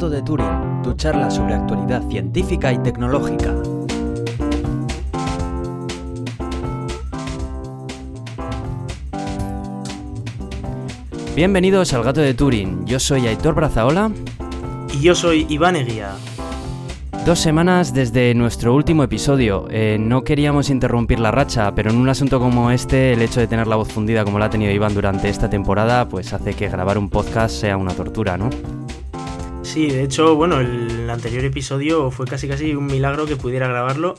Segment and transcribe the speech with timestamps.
[0.00, 3.54] Gato de Turing, tu charla sobre actualidad científica y tecnológica.
[11.36, 14.10] Bienvenidos al Gato de Turing, yo soy Aitor Brazaola.
[14.94, 16.12] Y yo soy Iván Eguía.
[17.26, 19.66] Dos semanas desde nuestro último episodio.
[19.68, 23.48] Eh, no queríamos interrumpir la racha, pero en un asunto como este, el hecho de
[23.48, 26.70] tener la voz fundida como la ha tenido Iván durante esta temporada, pues hace que
[26.70, 28.48] grabar un podcast sea una tortura, ¿no?
[29.70, 34.16] Sí, de hecho, bueno, el anterior episodio fue casi casi un milagro que pudiera grabarlo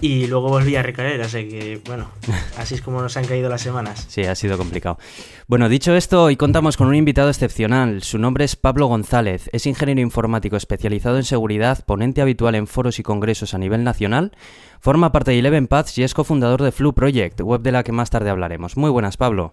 [0.00, 2.10] y luego volví a recaer, así que bueno,
[2.56, 4.06] así es como nos han caído las semanas.
[4.08, 4.98] Sí, ha sido complicado.
[5.46, 8.02] Bueno, dicho esto, hoy contamos con un invitado excepcional.
[8.02, 12.98] Su nombre es Pablo González, es ingeniero informático especializado en seguridad, ponente habitual en foros
[12.98, 14.32] y congresos a nivel nacional,
[14.80, 17.92] forma parte de Eleven Paths y es cofundador de Flu Project, web de la que
[17.92, 18.78] más tarde hablaremos.
[18.78, 19.52] Muy buenas, Pablo.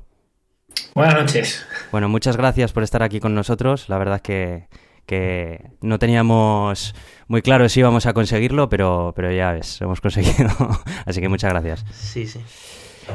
[0.95, 1.65] Buenas noches.
[1.91, 3.89] Bueno, muchas gracias por estar aquí con nosotros.
[3.89, 4.67] La verdad es que
[5.05, 6.95] que no teníamos
[7.27, 10.49] muy claro si íbamos a conseguirlo, pero, pero ya ves, hemos conseguido.
[11.05, 11.85] Así que muchas gracias.
[11.91, 12.39] Sí, sí.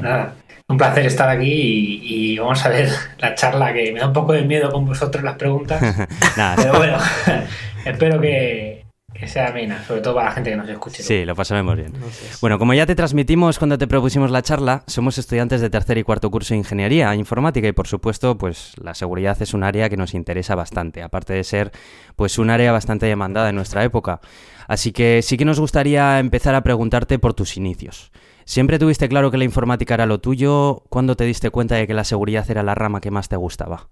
[0.01, 0.35] Nada,
[0.69, 4.33] un placer estar aquí y, vamos a ver la charla que me da un poco
[4.33, 5.81] de miedo con vosotros las preguntas.
[6.57, 6.99] pero bueno,
[7.85, 8.86] espero que,
[9.19, 11.03] que sea amena, sobre todo para la gente que nos escuche.
[11.03, 11.93] Sí, lo pasaremos bien.
[12.41, 16.03] Bueno, como ya te transmitimos cuando te propusimos la charla, somos estudiantes de tercer y
[16.03, 19.97] cuarto curso de Ingeniería Informática y por supuesto, pues la seguridad es un área que
[19.97, 21.73] nos interesa bastante, aparte de ser
[22.17, 24.21] pues un área bastante demandada en nuestra época.
[24.69, 28.11] Así que sí que nos gustaría empezar a preguntarte por tus inicios.
[28.45, 30.85] ¿Siempre tuviste claro que la informática era lo tuyo?
[30.89, 33.89] ¿Cuándo te diste cuenta de que la seguridad era la rama que más te gustaba?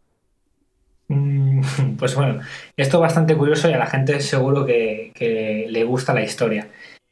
[1.09, 1.61] Mm,
[1.99, 2.41] pues bueno,
[2.77, 6.69] esto es bastante curioso y a la gente seguro que, le gusta la historia.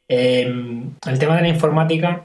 [0.07, 2.23] Em, el tema de la informática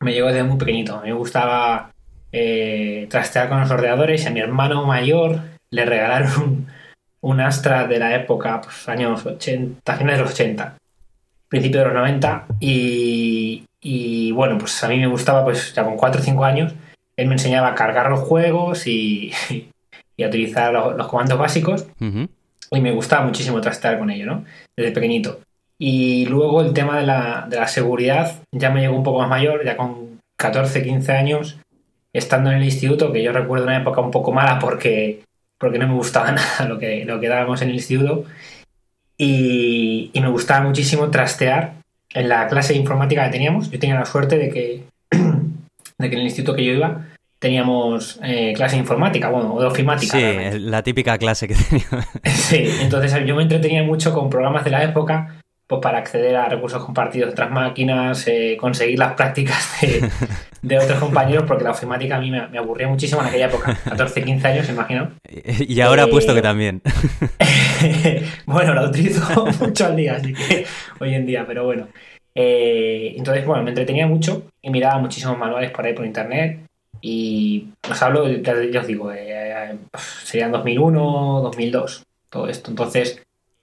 [0.00, 1.00] me llegó desde muy pequeñito.
[1.02, 1.92] Me gustaba
[2.32, 5.40] eh, trastear con los ordenadores y a mi hermano mayor
[5.70, 6.66] le regalaron
[7.20, 10.76] un, Astra de la época, pues años 80, finales de los 80,
[11.48, 15.96] principio de los 90 y, y bueno, pues a mí me gustaba, pues ya con
[15.96, 16.74] 4 o 5 años,
[17.16, 19.32] él me enseñaba a cargar los juegos y,
[20.18, 21.86] y a utilizar los, comandos básicos.
[22.70, 24.44] Y me gustaba muchísimo trastear con ello, ¿no?
[24.76, 25.40] Desde pequeñito.
[25.78, 29.30] Y luego el tema de la, de la seguridad ya me llegó un poco más
[29.30, 31.58] mayor, ya con 14, 15 años,
[32.12, 35.22] estando en el instituto, que yo recuerdo una época un poco mala porque,
[35.56, 38.24] porque no me gustaba nada lo que, lo que dábamos en el instituto.
[39.16, 41.74] Y, y, me gustaba muchísimo trastear
[42.10, 43.70] en la clase de informática que teníamos.
[43.70, 47.06] Yo tenía la suerte de que, de que en el instituto que yo iba
[47.38, 50.18] teníamos eh, clase de informática, bueno, o de ofimática.
[50.18, 52.06] Sí, la típica clase que teníamos.
[52.24, 55.38] sí, entonces yo me entretenía mucho con programas de la época
[55.68, 59.76] pues para acceder a recursos compartidos de otras máquinas, eh, conseguir las prácticas
[60.62, 64.24] de, otros compañeros, porque la ofimática a mí me, aburría muchísimo en aquella época, 14,
[64.24, 65.10] 15 años, imagino.
[65.28, 66.80] Y ahora he puesto que también.
[68.46, 70.64] bueno, la utilizo mucho al día, así que
[71.00, 71.88] hoy en día, pero bueno.
[72.34, 76.60] Eh, entonces, bueno, me entretenía mucho y miraba muchísimos manuales por ahí por internet.
[77.00, 79.76] Y os hablo, ya os digo, eh,
[80.24, 82.70] serían 2001, 2002, todo esto.
[82.70, 83.22] Entonces,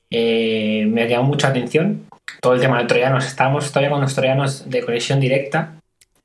[0.09, 2.05] eh, me ha llamado mucha atención
[2.41, 3.25] todo el tema de troyanos.
[3.25, 5.75] Estábamos todavía con los troyanos de conexión directa,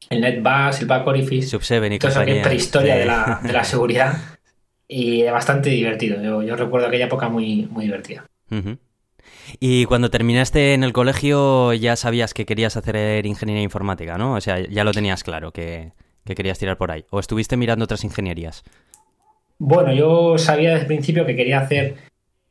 [0.08, 4.16] el NetBus, el Back Orifice, Subseven y toda esa prehistoria de la, de la seguridad.
[4.86, 6.20] Y bastante divertido.
[6.20, 8.24] Yo, yo, recuerdo aquella época muy, muy divertida.
[9.60, 14.34] Y cuando terminaste en el colegio ya sabías que querías hacer ingeniería informática, ¿no?
[14.34, 15.92] O sea, ya lo tenías claro que
[16.24, 17.04] que querías tirar por ahí?
[17.10, 18.62] ¿O estuviste mirando otras ingenierías?
[19.58, 21.96] Bueno, yo sabía desde el principio que quería hacer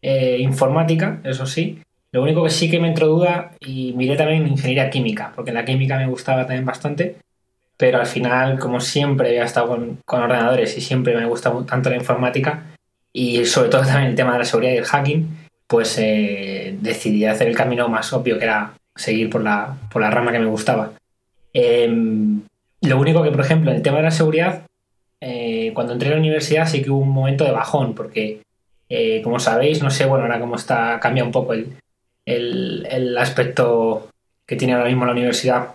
[0.02, 1.81] eh, informática, eso sí.
[2.12, 5.66] Lo único que sí que me entró duda y miré también ingeniería química, porque la
[5.66, 7.18] química me gustaba también bastante,
[7.78, 11.96] pero al final, como siempre, había estado con, ordenadores y siempre me gusta tanto la
[11.96, 12.63] informática
[13.13, 15.38] y sobre todo también el tema de la seguridad y el hacking,
[15.68, 20.09] pues eh, decidí hacer el camino más obvio, que era seguir por la, por la
[20.09, 20.94] rama que me gustaba.
[21.53, 22.41] Em,
[22.81, 24.64] lo único que, por ejemplo, en el tema de la seguridad,
[25.22, 28.41] eh, cuando entré a la universidad sí que hubo un momento de bajón, porque,
[28.87, 31.76] eh, como sabéis, no sé, bueno, ahora cómo está, cambia un poco el,
[32.26, 34.09] el, aspecto
[34.46, 35.70] que tiene ahora mismo la universidad,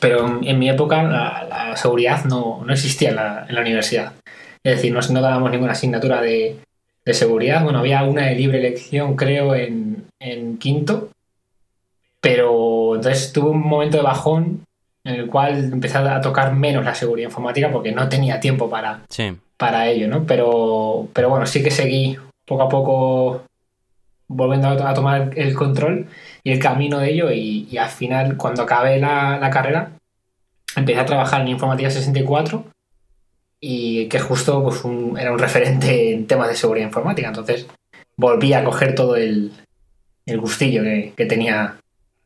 [0.00, 4.12] pero en, mi época la, seguridad no, no existía en la, en la, universidad.
[4.64, 6.56] Es decir, no, no dábamos ninguna asignatura de,
[7.04, 7.62] de, seguridad.
[7.62, 11.10] Bueno, había una de libre elección, creo, en, en quinto,
[12.20, 14.62] pero entonces tuve un momento de bajón
[15.08, 19.00] en el cual empecé a tocar menos la seguridad informática porque no tenía tiempo para,
[19.56, 20.24] para ello, ¿no?
[20.26, 23.42] Pero, pero bueno, sí que seguí poco a poco
[24.28, 26.08] volviendo a, tomar el control
[26.44, 29.92] y el camino de ello y, al final, cuando acabé la, carrera,
[30.76, 32.66] empecé a trabajar en Informática 64
[33.60, 34.82] y que justo pues,
[35.18, 37.28] era un referente en temas de seguridad informática.
[37.28, 37.66] Entonces,
[38.16, 39.52] volví a coger todo el,
[40.26, 41.78] el gustillo que, tenía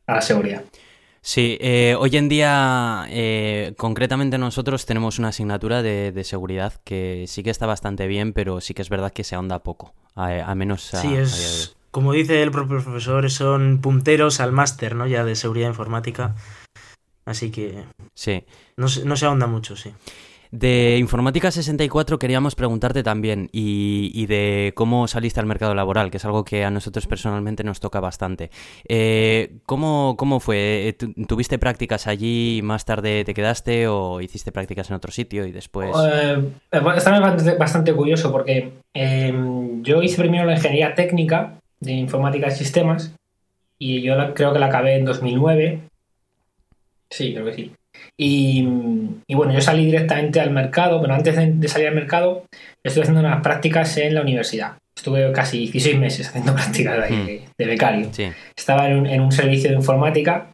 [0.05, 0.63] a la seguridad.
[1.25, 7.43] Sí, eh, hoy en día, eh, concretamente nosotros tenemos una asignatura de, seguridad que sí
[7.43, 10.93] que está bastante bien, pero sí que es verdad que se ahonda poco, a, menos
[10.93, 15.07] a, Sí, es, como dice el propio profesor, son punteros al máster, ¿no?
[15.07, 16.35] Ya de seguridad informática.
[17.23, 17.85] Así que...
[18.13, 18.43] Sí.
[18.75, 19.93] No, no se ahonda mucho, sí.
[20.53, 26.25] De Informática 64 queríamos preguntarte también y, de cómo saliste al mercado laboral, que es
[26.25, 28.51] algo que a nosotros personalmente nos toca bastante.
[28.87, 30.89] Eh, ¿cómo, fue?
[30.89, 30.93] Eh,
[31.27, 35.89] ¿Tuviste prácticas allí, más tarde te quedaste o hiciste prácticas en otro sitio y después...?
[36.07, 36.37] Eh,
[36.71, 37.19] está
[37.57, 43.15] bastante, curioso porque em, yo hice primero la ingeniería técnica de informática de sistemas
[43.79, 45.79] y yo creo que la acabé en 2009.
[47.09, 47.71] Sí, creo que sí.
[48.17, 48.63] Y,
[49.29, 52.45] bueno, yo salí directamente al mercado, pero antes de, salir al mercado
[52.83, 54.73] estuve haciendo unas prácticas en la universidad.
[54.95, 57.51] Estuve casi 16 meses haciendo prácticas de, hmm.
[57.57, 58.09] de becario.
[58.55, 60.47] Estaba en un, servicio de informática,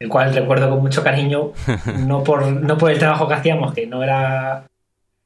[0.00, 1.52] el cual recuerdo con mucho cariño,
[1.98, 4.66] no por, no por el trabajo que hacíamos, que no era,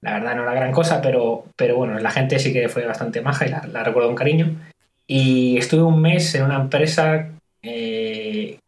[0.03, 3.23] la verdad no era gran cosa, pero, pero bueno, la gente sí que fue bastante
[3.23, 4.55] maja y la, recuerdo con cariño.
[5.07, 7.31] Y estuve un mes en una empresa,
[7.63, 8.59] eh,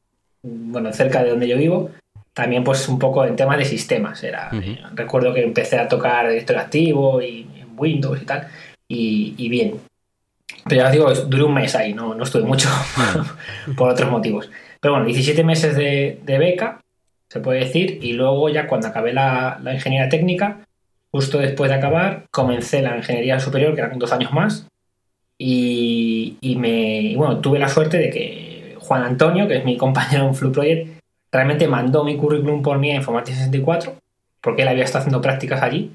[0.43, 1.91] bueno, cerca de donde yo vivo,
[2.32, 4.23] también pues un poco en temas de sistemas.
[4.23, 4.50] Era,
[4.94, 8.49] recuerdo que empecé a tocar director activo y en Windows y tal,
[8.88, 9.75] y, bien.
[10.69, 12.69] Pero ya os digo, duré un mes ahí, no, no estuve mucho
[13.77, 14.50] por otros motivos.
[14.81, 16.81] Pero bueno, 17 meses de, beca,
[17.29, 20.67] se puede decir, y luego ya cuando acabé la, la ingeniería técnica,
[21.11, 24.67] justo después de acabar, comencé la ingeniería superior, que eran dos años más,
[25.38, 30.27] y, y me, bueno, tuve la suerte de que Juan Antonio, que es mi compañero
[30.27, 31.00] en Flu Project,
[31.32, 33.94] realmente mandó mi currículum por mí a Informática 64,
[34.41, 35.93] porque él había estado haciendo prácticas allí,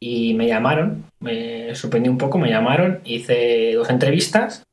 [0.00, 4.64] y me llamaron, me sorprendí un poco, me llamaron, hice dos entrevistas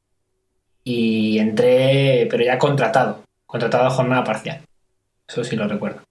[0.83, 4.61] y entré, pero ya contratado, contratado a jornada parcial.
[5.27, 6.01] Eso sí lo recuerdo.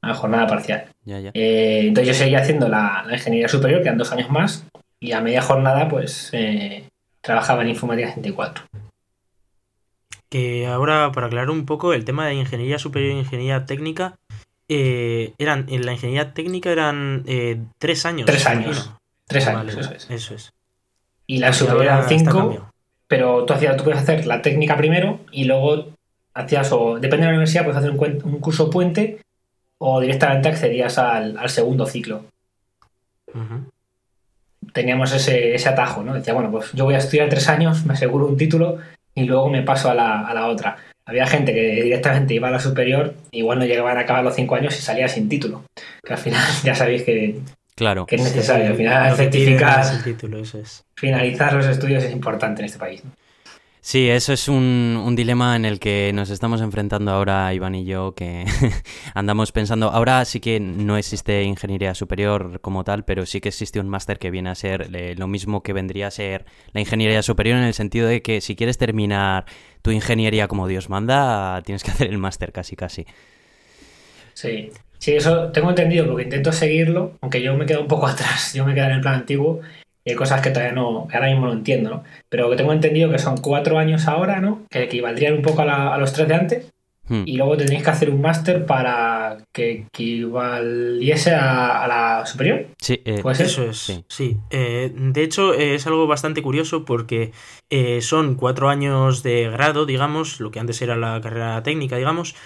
[0.00, 0.86] A jornada parcial.
[1.06, 4.64] Eh, entonces yo seguía haciendo la, ingeniería superior, que eran dos años más,
[5.00, 6.88] y a media jornada pues eh,
[7.20, 8.64] trabajaba en Informática 64
[10.28, 14.18] que ahora, para aclarar un poco, el tema de ingeniería superior e ingeniería técnica,
[14.68, 18.26] eh, eran, en la ingeniería técnica eran eh, tres años.
[18.26, 18.92] Tres años.
[19.26, 20.10] Tres años, eso es.
[20.10, 20.52] Eso es.
[21.26, 22.70] Y la superior eran cinco,
[23.08, 25.88] pero tú, hacías, tú puedes hacer la técnica primero y luego
[26.34, 29.20] hacías, o depende de la universidad, puedes hacer un, curso puente
[29.78, 32.24] o directamente accedías al, segundo ciclo.
[34.72, 36.14] Teníamos ese, ese atajo, ¿no?
[36.14, 38.78] Decía, bueno, pues yo voy a estudiar tres años, me aseguro un título
[39.16, 40.76] y luego me paso a la, a la otra.
[41.06, 44.54] Había gente que directamente iba a la superior, igual no llegaban a acabar los cinco
[44.54, 45.64] años y salía sin título.
[46.04, 47.40] Que al final ya sabéis que,
[47.74, 48.06] claro.
[48.06, 48.68] que es necesario.
[48.68, 49.84] Al final certificar,
[50.94, 53.02] finalizar los estudios es importante en este país.
[53.86, 58.16] Sí, eso es un, dilema en el que nos estamos enfrentando ahora Iván y yo,
[58.16, 58.44] que
[59.14, 63.78] andamos pensando, ahora sí que no existe ingeniería superior como tal, pero sí que existe
[63.78, 67.22] un máster que viene a ser eh, lo mismo que vendría a ser la ingeniería
[67.22, 69.44] superior en el sentido de que si quieres terminar
[69.82, 73.06] tu ingeniería como Dios manda, tienes que hacer el máster casi casi.
[74.34, 78.52] Sí, sí, eso tengo entendido porque intento seguirlo, aunque yo me quedo un poco atrás,
[78.52, 79.60] yo me quedo en el plan antiguo
[80.06, 82.04] y hay cosas que todavía no, que ahora mismo no entiendo, ¿no?
[82.28, 84.62] Pero que tengo entendido que son cuatro años ahora, ¿no?
[84.70, 86.72] Que equivaldrían un poco a, los tres de antes.
[87.08, 87.24] Hmm.
[87.26, 92.66] Y luego tendréis que hacer un máster para que equivaliese a, la superior.
[92.80, 94.04] Sí, eh, pues eso es.
[94.06, 94.36] Sí.
[94.50, 97.32] Eh, de hecho, es algo bastante curioso porque
[97.68, 102.36] eh, son cuatro años de grado, digamos, lo que antes era la carrera técnica, digamos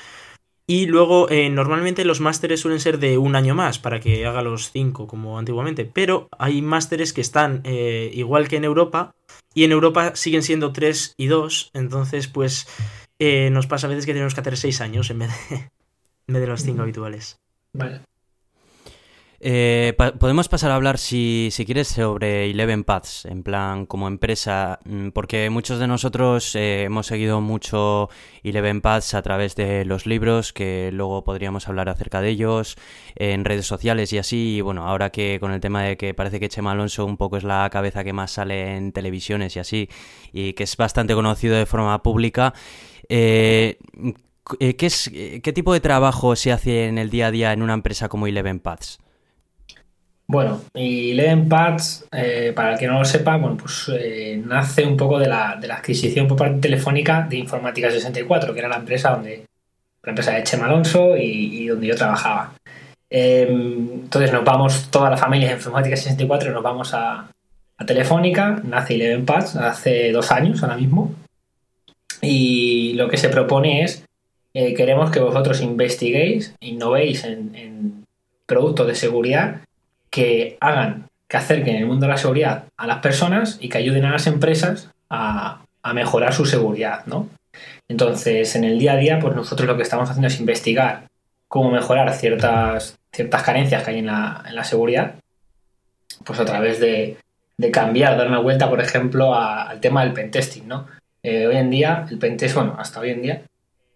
[0.71, 4.41] y luego, eh, normalmente los másteres suelen ser de un año más para que haga
[4.41, 5.85] los cinco como antiguamente.
[5.85, 9.13] Pero hay másteres que están eh, igual que en Europa.
[9.53, 11.73] Y en Europa siguen siendo tres y dos.
[11.75, 12.69] Entonces, pues
[13.19, 15.57] eh, nos pasa a veces que tenemos que hacer seis años en vez de,
[16.29, 17.41] en vez de los cinco habituales.
[17.73, 18.03] Vale.
[19.43, 24.81] Eh, podemos pasar a hablar, si, si, quieres, sobre Eleven Paths, en plan como empresa,
[24.85, 28.11] mm, porque muchos de nosotros eh, hemos seguido mucho
[28.43, 32.77] Eleven Paths a través de los libros, que luego podríamos hablar acerca de ellos,
[33.17, 34.57] en redes sociales y así.
[34.57, 37.39] Y bueno, ahora que con el tema de que parece que Chema Alonso un poco
[37.39, 39.89] es la cabeza que más sale en televisiones y así,
[40.35, 42.53] y que es bastante conocido de forma pública,
[43.09, 43.79] eh,
[44.59, 47.73] ¿qué, es, ¿qué tipo de trabajo se hace en el día a día en una
[47.73, 48.99] empresa como Eleven Paths?
[50.33, 51.49] Bueno, y Leven
[52.13, 55.57] eh, para el que no lo sepa, bueno, pues eh, nace un poco de la,
[55.61, 59.45] de la, adquisición por parte telefónica de Informática 64, que era la empresa donde
[60.05, 62.53] la empresa de Chema Alonso y, donde yo trabajaba.
[63.11, 67.29] Em, entonces nos vamos, toda la familia de Informática 64, nos vamos a,
[67.77, 71.13] a Telefónica, nace Eleven Pads hace dos años ahora mismo.
[72.23, 74.05] Y lo que se propone es,
[74.55, 78.07] eh, queremos que vosotros investiguéis, innovéis en,
[78.47, 79.63] productos de seguridad
[80.11, 84.05] que hagan, que acerquen el mundo de la seguridad a las personas y que ayuden
[84.05, 85.63] a las empresas a,
[85.95, 87.29] mejorar su seguridad, ¿no?
[87.89, 91.09] Entonces, en el día a día, pues nosotros lo que estamos haciendo es investigar
[91.49, 95.15] cómo mejorar ciertas, ciertas carencias que hay en la, en la seguridad,
[96.25, 97.17] pues a través de,
[97.57, 100.87] de cambiar, dar una vuelta, por ejemplo, al tema del pentesting, ¿no?
[101.23, 103.43] Eh, hoy en día, el pentesting, bueno, hasta hoy en día,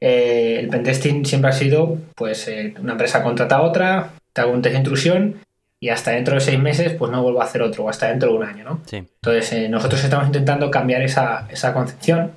[0.00, 4.52] eh, el pentesting siempre ha sido, pues, eh, una empresa contrata a otra, te hago
[4.52, 5.40] un test de intrusión
[5.84, 8.30] y hasta dentro de seis meses, pues no vuelvo a hacer otro, o hasta dentro
[8.30, 8.80] de un año, ¿no?
[8.86, 8.96] Sí.
[8.96, 12.32] Entonces, nosotros estamos intentando cambiar esa, esa concepción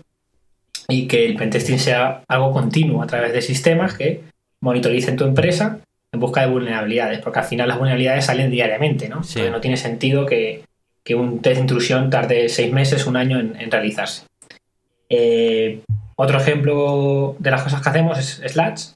[0.89, 4.23] y que el pentesting sea algo continuo a través de sistemas que
[4.59, 5.79] monitoricen tu empresa
[6.11, 9.21] en busca de vulnerabilidades, porque al final las vulnerabilidades salen diariamente, ¿no?
[9.21, 10.65] Entonces no tiene sentido que,
[11.05, 14.23] que un test de intrusión tarde seis meses, un año en, realizarse.
[15.07, 15.83] Eh,
[16.17, 18.87] otro ejemplo de las cosas que hacemos es Slash,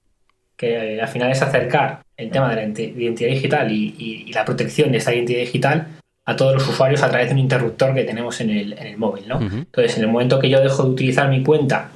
[0.61, 4.99] que al final es acercar el tema de la identidad digital y, la protección de
[4.99, 5.87] esta identidad digital
[6.23, 9.27] a todos los usuarios a través de un interruptor que tenemos en el, móvil.
[9.27, 9.41] ¿no?
[9.41, 11.89] Entonces, en el momento que yo dejo de utilizar mi cuenta,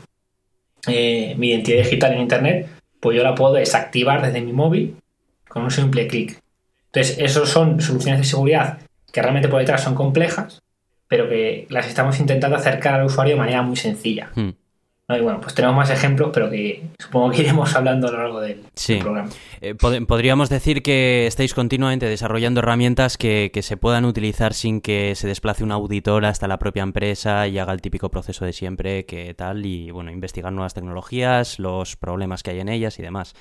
[0.88, 2.68] eh, mi identidad digital en Internet,
[3.00, 4.96] pues yo la puedo desactivar desde mi móvil
[5.48, 6.42] con un simple clic.
[6.88, 8.80] Entonces, esos son soluciones de seguridad
[9.12, 10.64] que realmente por detrás son complejas,
[11.08, 14.32] pero que las estamos intentando acercar al usuario de manera muy sencilla.
[15.08, 15.16] Hmm.
[15.16, 18.42] Y bueno, pues tenemos más ejemplos, pero que supongo que iremos hablando a lo largo
[18.42, 18.66] del,
[19.00, 19.30] programa.
[19.62, 25.14] Eh, podríamos decir que estáis continuamente desarrollando herramientas que, que, se puedan utilizar sin que
[25.16, 29.06] se desplace un auditor hasta la propia empresa y haga el típico proceso de siempre,
[29.06, 33.36] que tal, y bueno, investigar nuevas tecnologías, los problemas que hay en ellas y demás.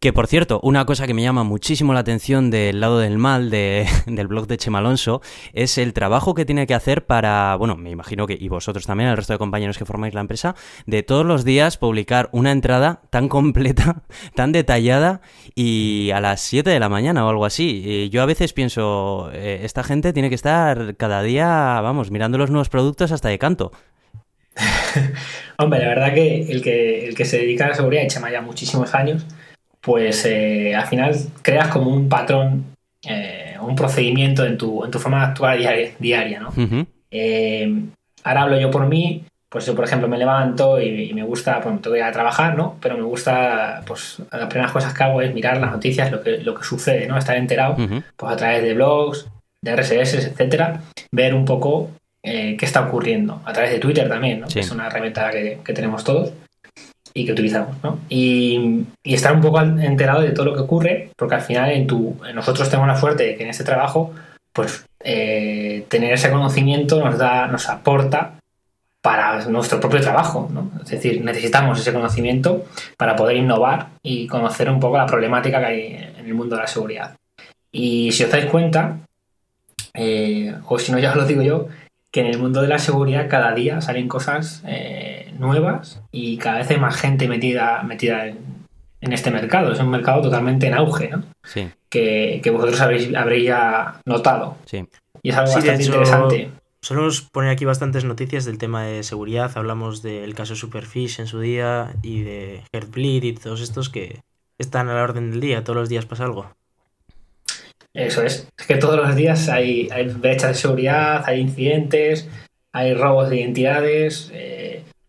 [0.00, 3.50] Que por cierto, una cosa que me llama muchísimo la atención del lado del mal
[3.50, 7.90] del blog de Chema Alonso es el trabajo que tiene que hacer para, bueno, me
[7.90, 10.54] imagino que, y vosotros también, el resto de compañeros que formáis la empresa,
[10.86, 14.02] de todos los días publicar una entrada tan completa,
[14.34, 15.20] tan detallada
[15.54, 18.08] y a las 7 de la mañana o algo así.
[18.10, 22.50] yo a veces pienso, eh, esta gente tiene que estar cada día, vamos, mirando los
[22.50, 23.72] nuevos productos hasta de canto.
[25.58, 28.30] Hombre, la verdad que el que, el que se dedica a la seguridad, y Chema
[28.30, 29.26] ya muchísimos años,
[29.84, 32.64] pues eh, al final creas como un patrón,
[33.06, 35.58] eh, un procedimiento en tu, en tu forma de actuar
[35.98, 36.52] diaria, ¿no?
[37.10, 37.82] Eh,
[38.24, 41.82] ahora hablo yo por mí, pues yo por ejemplo me levanto y, me gusta, pues
[41.82, 42.76] tengo que ir a trabajar, ¿no?
[42.80, 46.38] Pero me gusta, pues las primeras cosas que hago es mirar las noticias, lo que,
[46.38, 47.18] lo que sucede, ¿no?
[47.18, 47.76] Estar enterado,
[48.16, 49.28] pues a través de blogs,
[49.60, 50.80] de RSS, etcétera,
[51.12, 51.90] ver un poco
[52.22, 54.46] qué está ocurriendo, a través de Twitter también, ¿no?
[54.48, 56.32] Que es una herramienta que, que tenemos todos
[57.14, 58.00] y que utilizamos, ¿no?
[58.08, 62.16] Y, estar un poco enterado de todo lo que ocurre, porque al final en tu,
[62.34, 64.12] nosotros tenemos la suerte de que en este trabajo,
[64.52, 68.34] pues eh, tener ese conocimiento nos da, nos aporta
[69.00, 70.72] para nuestro propio trabajo, ¿no?
[70.82, 72.64] Es decir, necesitamos ese conocimiento
[72.96, 76.62] para poder innovar y conocer un poco la problemática que hay en el mundo de
[76.62, 77.14] la seguridad.
[77.70, 78.98] Y si os dais cuenta,
[79.92, 81.68] eh, o si no ya os lo digo yo,
[82.10, 86.58] que en el mundo de la seguridad cada día salen cosas eh, nuevas y cada
[86.58, 88.64] vez hay más gente metida, metida en,
[89.00, 89.72] este mercado.
[89.72, 91.24] Es un mercado totalmente en auge, ¿no?
[91.42, 91.68] Sí.
[91.90, 94.56] Que, vosotros habréis, habréis ya notado.
[94.64, 94.86] Sí.
[95.22, 96.50] Y es algo bastante interesante.
[96.84, 99.50] Solemos poner aquí bastantes noticias del tema de seguridad.
[99.54, 104.20] Hablamos del caso Superfish en su día y de Heartbleed y todos estos que
[104.58, 105.64] están a la orden del día.
[105.64, 106.50] Todos los días pasa algo.
[107.94, 108.48] Eso es.
[108.58, 112.28] Es que todos los días hay, hay brechas de seguridad, hay incidentes,
[112.72, 114.30] hay robos de identidades.
[114.34, 114.63] Eh,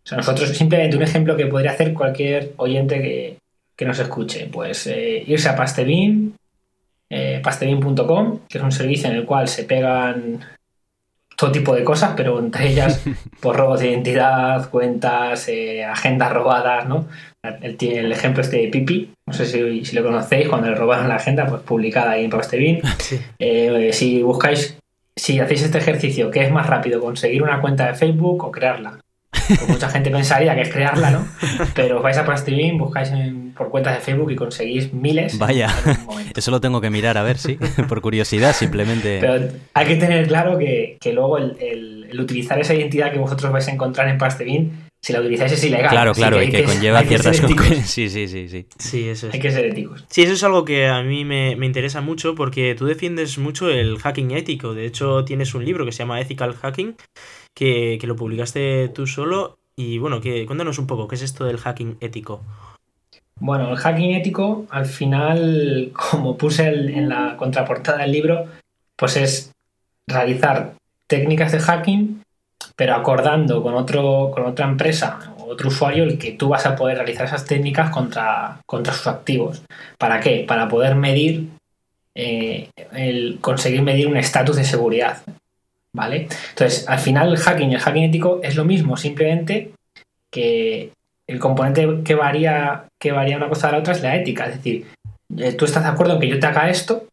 [0.06, 4.48] o sea, nosotros simplemente un ejemplo que podría hacer cualquier oyente que, nos escuche.
[4.52, 6.36] Pues eh, irse a Pastebin,
[7.10, 10.46] eh, pastebin.com, que es un servicio en el cual se pegan
[11.36, 13.04] todo tipo de cosas, pero entre ellas,
[13.42, 17.08] por robos de identidad, cuentas, eh, agendas robadas, ¿no?
[17.44, 21.16] El, ejemplo este de Pipi, no sé si, si, lo conocéis, cuando le robaron la
[21.16, 22.82] agenda, pues publicada ahí en Postebin.
[23.40, 24.78] Eh, si buscáis,
[25.16, 29.00] si hacéis este ejercicio, ¿qué es más rápido, conseguir una cuenta de Facebook o crearla?
[29.48, 31.28] Pues mucha gente pensaría que es crearla, ¿no?
[31.74, 33.12] Pero vais a Pastebin, buscáis
[33.56, 35.38] por cuentas de Facebook y conseguís miles.
[35.38, 35.74] Vaya,
[36.36, 39.20] eso lo tengo que mirar a ver, sí, por curiosidad simplemente.
[39.20, 43.72] Pero hay que tener claro que, luego el, utilizar esa identidad que vosotros vais a
[43.72, 45.92] encontrar en Pastebin si la utilizáis es ilegal.
[45.92, 47.56] Claro, claro, y que, conlleva ciertas cosas.
[47.86, 48.66] Sí, sí, sí, sí.
[48.80, 49.36] Sí, eso es.
[49.36, 50.04] Hay que ser éticos.
[50.10, 54.00] Sí, eso es algo que a mí me, interesa mucho porque tú defiendes mucho el
[54.00, 54.74] hacking ético.
[54.74, 56.96] De hecho, tienes un libro que se llama Ethical Hacking
[57.54, 59.60] que, lo publicaste tú solo.
[59.76, 62.42] Y bueno, que, cuéntanos un poco, ¿qué es esto del hacking ético?
[63.40, 68.48] Bueno, el hacking ético, al final, como puse en la contraportada del libro,
[68.96, 69.52] pues es
[70.08, 70.74] realizar
[71.06, 72.25] técnicas de hacking,
[72.76, 76.76] pero acordando con, otro, con otra empresa o otro usuario el que tú vas a
[76.76, 79.64] poder realizar esas técnicas contra, contra sus activos.
[79.98, 80.46] ¿Para qué?
[80.48, 81.48] Para poder medir,
[82.14, 85.22] eh, el, conseguir medir un estatus de seguridad.
[85.94, 86.28] ¿Vale?
[86.50, 89.72] Entonces, al final el hacking y el hacking ético es lo mismo, simplemente
[90.30, 90.92] que
[91.26, 94.46] el componente que varía, que varía una cosa de la otra es la ética.
[94.48, 94.86] Es decir,
[95.38, 97.08] eh, tú estás de acuerdo en que yo te haga esto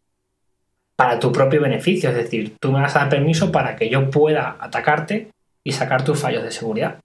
[0.96, 2.10] para tu propio beneficio.
[2.10, 5.28] Es decir, tú me vas a dar permiso para que yo pueda atacarte
[5.64, 6.98] y sacar tus fallos de seguridad.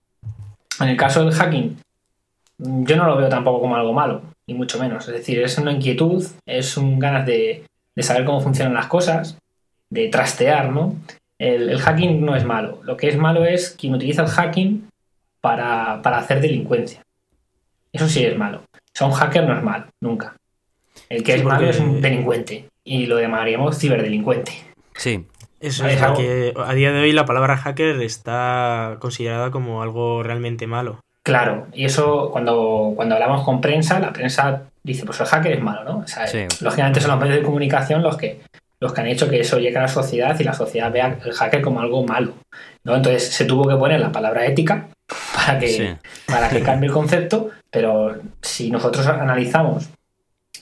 [0.80, 1.78] En el caso del hacking,
[2.58, 5.06] yo no lo veo tampoco como algo malo, ni mucho menos.
[5.08, 7.64] Es decir, es una inquietud, es un ganas de,
[7.98, 9.38] saber cómo funcionan las cosas,
[9.90, 10.96] de trastear, ¿no?
[11.38, 12.80] El, el, hacking no es malo.
[12.82, 14.88] Lo que es malo es quien utiliza el hacking
[15.40, 17.02] para, hacer delincuencia.
[17.92, 18.62] Eso sí es malo.
[18.72, 20.36] O sea, un hacker no es malo, nunca.
[21.08, 22.68] El que es malo es un delincuente.
[22.84, 24.52] Y lo llamaríamos ciberdelincuente.
[24.96, 25.26] Sí.
[25.60, 30.66] Eso es que a día de hoy la palabra hacker está considerada como algo realmente
[30.66, 31.00] malo.
[31.24, 35.62] Claro, y eso cuando, cuando hablamos con prensa, la prensa dice, pues el hacker es
[35.62, 35.98] malo, ¿no?
[35.98, 36.26] O sea,
[36.60, 38.40] Lógicamente son los medios de comunicación los que,
[38.80, 41.32] los que han hecho que eso llegue a la sociedad y la sociedad vea el
[41.32, 42.34] hacker como algo malo.
[42.84, 42.96] ¿no?
[42.96, 44.88] Entonces se tuvo que poner la palabra ética
[45.34, 45.96] para que,
[46.26, 49.90] para que cambie el concepto, pero si nosotros analizamos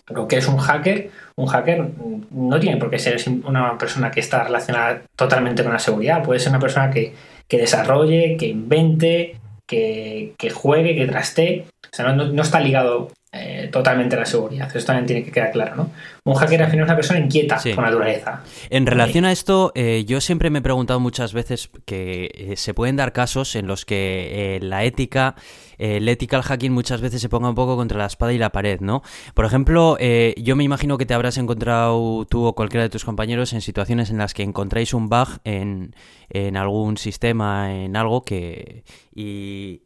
[0.09, 1.91] lo que es un hacker, un hacker
[2.31, 6.41] no tiene por qué ser una persona que está relacionada totalmente con la seguridad, puede
[6.41, 7.15] ser una persona que,
[7.49, 14.27] desarrolle, que invente, que, juegue, que trastee, o sea, no está ligado eh, totalmente la
[14.27, 14.75] seguridad.
[14.75, 15.91] Eso también tiene que quedar claro, ¿no?
[16.25, 18.43] Un hacker al final es una persona inquieta por naturaleza.
[18.71, 22.75] En relación a esto, eh, yo siempre me he preguntado muchas veces que eh, se
[22.75, 25.37] pueden dar casos en los que la ética,
[25.79, 28.81] el ethical hacking muchas veces se ponga un poco contra la espada y la pared,
[28.81, 29.03] ¿no?
[29.35, 29.99] Por ejemplo,
[30.37, 34.11] yo me imagino que te habrás encontrado tú o cualquiera de tus compañeros en situaciones
[34.11, 35.95] en las que encontráis un bug en,
[36.29, 38.85] en algún sistema, en algo que...
[39.15, 39.83] Y,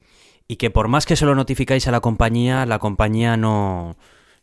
[0.51, 3.97] y que por más que se lo notificáis a la compañía, la compañía no...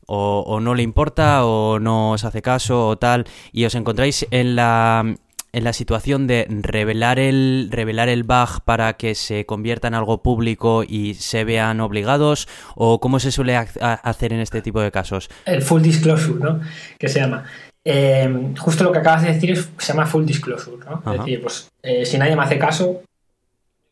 [0.09, 4.55] O, no le importa o no os hace caso o tal y os encontráis en
[4.55, 5.03] la
[5.51, 10.23] en la situación de revelar el revelar el bug para que se convierta en algo
[10.23, 15.29] público y se vean obligados o cómo se suele hacer en este tipo de casos.
[15.43, 16.61] El full disclosure no
[16.97, 17.43] que se llama.
[17.83, 21.69] Eh, justo lo que acabas de decir se llama full disclosure no es decir pues
[21.83, 23.01] eh, si nadie me hace caso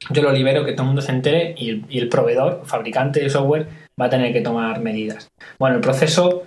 [0.09, 3.67] yo lo libero, que todo el mundo se entere y el, proveedor, fabricante de software,
[3.99, 5.29] va a tener que tomar medidas.
[5.57, 6.43] Bueno, el proceso,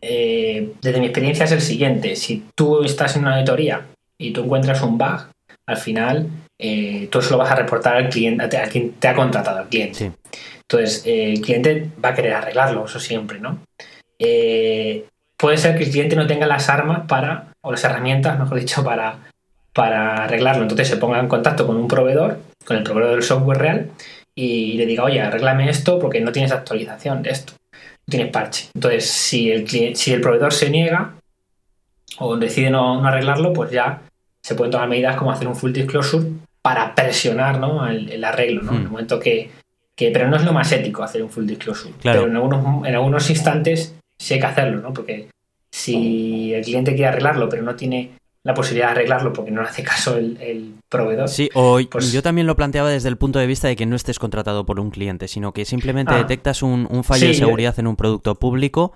[0.00, 2.16] eh, desde mi experiencia, es el siguiente.
[2.16, 5.28] Si tú estás en una auditoría y tú encuentras un bug,
[5.66, 6.26] al final
[6.58, 9.68] eh, tú se lo vas a reportar al cliente, a quien te ha contratado, al
[9.68, 10.12] cliente.
[10.62, 13.60] Entonces, eh, el cliente va a querer arreglarlo, eso siempre, ¿no?
[15.36, 18.82] puede ser que el cliente no tenga las armas para, o las herramientas, mejor dicho,
[18.82, 19.20] para,
[19.78, 20.62] para arreglarlo.
[20.62, 23.90] Entonces se ponga en contacto con un proveedor con el proveedor del software real
[24.34, 28.70] y le diga, oye, arréglame esto porque no tienes actualización de esto, no tienes parche.
[28.74, 31.14] Entonces, si el, si el proveedor se niega
[32.18, 34.02] o decide no, arreglarlo, pues ya
[34.42, 36.26] se pueden tomar medidas como hacer un full disclosure
[36.60, 37.86] para presionar ¿no?
[37.86, 38.72] el, arreglo, ¿no?
[38.72, 38.90] En el hmm.
[38.90, 39.50] momento que,
[39.96, 41.94] Pero no es lo más ético hacer un full disclosure.
[42.02, 44.92] Pero en algunos, en algunos instantes sí hay que hacerlo, ¿no?
[44.92, 45.28] Porque
[45.70, 48.17] si el cliente quiere arreglarlo pero no tiene
[48.48, 51.28] la posibilidad de arreglarlo porque no le hace caso el, proveedor.
[51.28, 53.94] Sí, o pues yo también lo planteaba desde el punto de vista de que no
[53.94, 56.16] estés contratado por un cliente, sino que simplemente ah.
[56.16, 58.94] detectas un, fallo de seguridad en un producto público.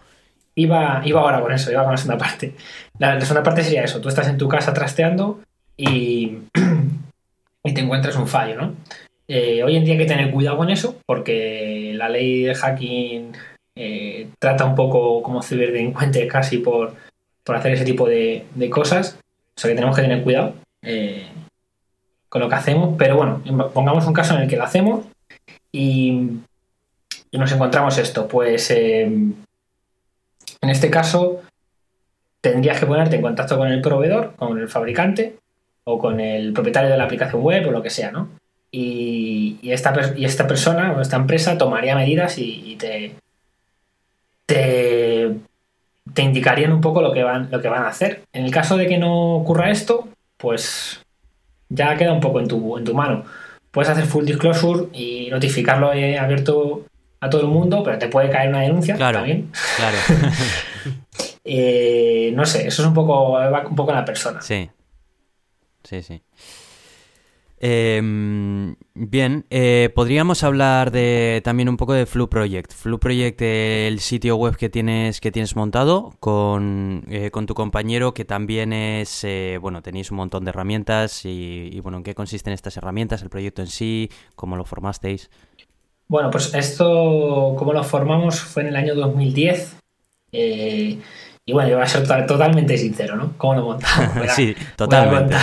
[0.54, 2.54] Iba, iba ahora con eso, iba con la segunda parte.
[2.98, 5.40] La, segunda parte sería eso, tú estás en tu casa trasteando
[5.76, 6.38] y,
[7.62, 8.74] y te encuentras un fallo, ¿no?
[9.28, 13.32] Eh, hoy en día hay que tener cuidado con eso porque la ley de hacking
[13.76, 16.94] eh, trata un poco como ciberdelincuente casi por,
[17.44, 19.18] por hacer ese tipo de, de cosas
[19.56, 21.28] o sea que tenemos que tener cuidado eh,
[22.28, 25.04] con lo que hacemos, pero bueno, pongamos un caso en el que lo hacemos
[25.70, 26.40] y,
[27.32, 28.28] nos encontramos esto.
[28.28, 29.36] Pues eh, en
[30.60, 31.40] este caso
[32.42, 35.36] tendrías que ponerte en contacto con el proveedor, con el fabricante
[35.84, 38.28] o con el propietario de la aplicación web o lo que sea, ¿no?
[38.70, 43.14] Y, esta, y esta persona o esta empresa tomaría medidas y, te,
[44.46, 45.36] te
[46.14, 48.24] te indicarían un poco lo que van, lo que van a hacer.
[48.32, 51.00] En el caso de que no ocurra esto, pues
[51.68, 53.24] ya queda un poco en tu, en tu mano.
[53.70, 56.84] Puedes hacer full disclosure y notificarlo abierto
[57.20, 59.50] a todo el mundo, pero te puede caer una denuncia claro, también.
[59.76, 59.96] Claro.
[61.44, 64.40] Eh, no sé, eso es un poco, va un poco en la persona.
[64.40, 64.70] Sí.
[65.82, 66.22] Sí, sí.
[67.64, 72.72] Em, bien, eh, podríamos hablar de también un poco de Flu Project.
[72.72, 78.14] Flu Project, el sitio web que tienes que tienes montado con, eh, con tu compañero,
[78.14, 82.16] que también es, eh, bueno, tenéis un montón de herramientas y, y, bueno, ¿en qué
[82.16, 83.22] consisten estas herramientas?
[83.22, 85.30] El proyecto en sí, cómo lo formasteis.
[86.08, 89.76] Bueno, pues esto, como lo formamos, fue en el año 2010.
[91.44, 93.34] Y bueno, yo voy a ser totalmente sincero, ¿no?
[93.36, 94.30] ¿Cómo lo montamos?
[94.34, 95.36] sí, totalmente.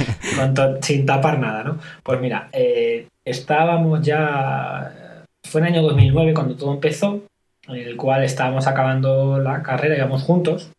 [0.80, 1.78] sin tapar nada, ¿no?
[2.02, 5.24] Pues mira, eh, estábamos ya.
[5.44, 7.22] Fue en el año 2009 cuando todo empezó,
[7.68, 10.70] en el cual estábamos acabando la carrera, íbamos juntos,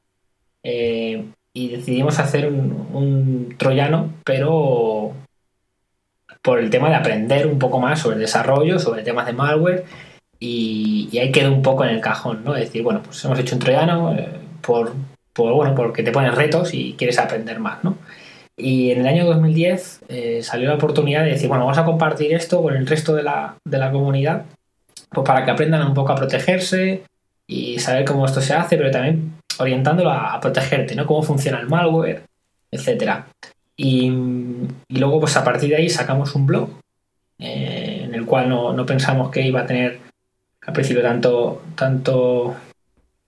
[0.64, 5.14] eh, y decidimos hacer un, troyano, pero
[6.42, 9.86] por el tema de aprender un poco más sobre el desarrollo, sobre temas de malware,
[10.40, 12.56] y, ahí quedó un poco en el cajón, ¿no?
[12.56, 14.14] Es decir, bueno, pues hemos hecho un troyano.
[14.14, 14.94] Eh, por,
[15.36, 17.98] bueno, porque te pones retos y quieres aprender más, ¿no?
[18.56, 22.34] Y en el año 2010 eh, salió la oportunidad de decir, bueno, vamos a compartir
[22.34, 23.58] esto con el resto de la,
[23.92, 24.46] comunidad,
[25.10, 27.04] pues para que aprendan un poco a protegerse
[27.48, 31.08] y saber cómo esto se hace, pero también orientándolo a, protegerte, ¿no?
[31.08, 32.24] Cómo funciona el malware,
[32.70, 33.28] etcétera.
[33.76, 34.12] Y,
[34.90, 36.70] luego, pues a partir de ahí sacamos un blog
[37.40, 40.00] eh, en el cual no, no, pensamos que iba a tener
[40.62, 42.56] al principio tanto, tanto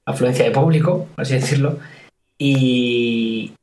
[0.05, 1.79] afluencia de público, así decirlo.
[2.37, 3.53] Y,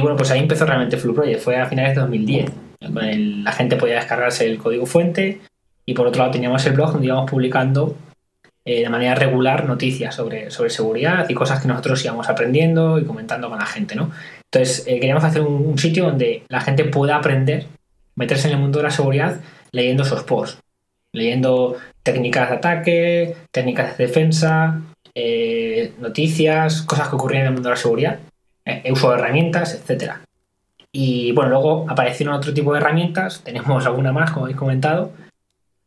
[0.00, 2.50] bueno, pues ahí empezó realmente Flu Project, fue a finales de 2010.
[2.80, 5.40] la gente podía descargarse el código fuente
[5.84, 7.96] y por otro lado teníamos el blog donde íbamos publicando
[8.64, 13.04] eh, de manera regular noticias sobre, sobre seguridad y cosas que nosotros íbamos aprendiendo y
[13.04, 14.10] comentando con la gente, ¿no?
[14.44, 17.66] Entonces eh, queríamos hacer un, sitio donde la gente pueda aprender,
[18.16, 19.40] meterse en el mundo de la seguridad
[19.72, 20.60] leyendo esos posts,
[21.12, 24.82] leyendo técnicas de ataque, técnicas de defensa,
[25.14, 28.18] eh, noticias, cosas que ocurrían en el mundo de la seguridad,
[28.64, 30.22] eh, uso de herramientas, etcétera.
[30.92, 35.12] Y bueno, luego aparecieron otro tipo de herramientas, tenemos alguna más, como habéis comentado.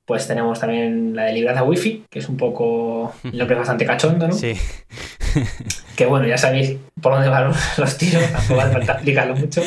[0.06, 3.86] Pues tenemos también la de libranza wifi, que es un poco lo que es bastante
[3.86, 4.34] cachondo, ¿no?
[4.34, 4.54] Sí.
[5.96, 9.62] que bueno, ya sabéis por dónde van los tiros, tampoco hace falta explicarlo mucho.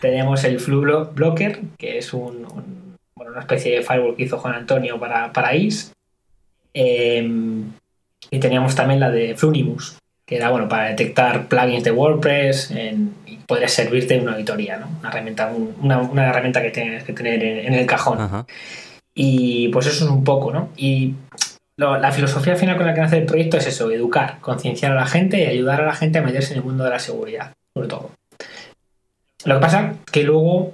[0.00, 0.82] Tenemos el Flu
[1.14, 2.46] Blocker, que es un,
[3.14, 5.92] bueno, una especie de firewall que hizo Juan Antonio para, para IS.
[6.74, 7.72] Em,
[8.30, 12.72] y teníamos también la de Flunimus, que era bueno para detectar plugins de WordPress
[13.26, 14.88] y podría servirte de una auditoría, ¿no?
[15.00, 18.44] Una herramienta, una, herramienta que tienes que tener en, el cajón.
[19.14, 20.70] Y pues eso es un poco, ¿no?
[20.76, 21.14] Y
[21.76, 25.06] la filosofía final con la que nace el proyecto es eso, educar, concienciar a la
[25.06, 27.88] gente y ayudar a la gente a meterse en el mundo de la seguridad, sobre
[27.88, 28.10] todo.
[29.44, 30.72] Lo que pasa que luego,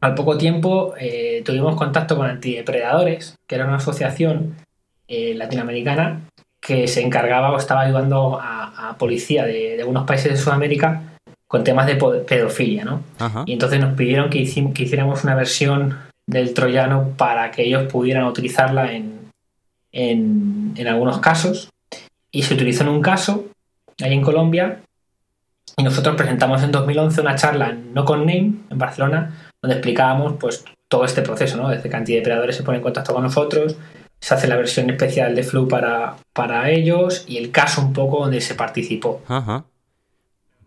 [0.00, 4.56] al poco tiempo, eh, tuvimos contacto con Antidepredadores, que era una asociación
[5.08, 6.20] eh, latinoamericana
[6.62, 11.02] que se encargaba o estaba ayudando a, policía de, algunos países de Sudamérica
[11.48, 13.02] con temas de pedofilia, ¿no?
[13.46, 18.92] Y entonces nos pidieron que, hiciéramos una versión del troyano para que ellos pudieran utilizarla
[18.92, 19.30] en,
[19.92, 21.70] en, algunos casos.
[22.30, 23.46] Y se utilizó en un caso,
[24.00, 24.80] ahí en Colombia,
[25.76, 30.34] y nosotros presentamos en 2011 una charla en No Con Name, en Barcelona, donde explicábamos
[30.38, 31.70] pues todo este proceso, ¿no?
[31.70, 33.76] Desde que antidepredadores se ponen en contacto con nosotros,
[34.22, 38.20] se hace la versión especial de Flu para, para ellos y el caso un poco
[38.20, 39.20] donde se participó.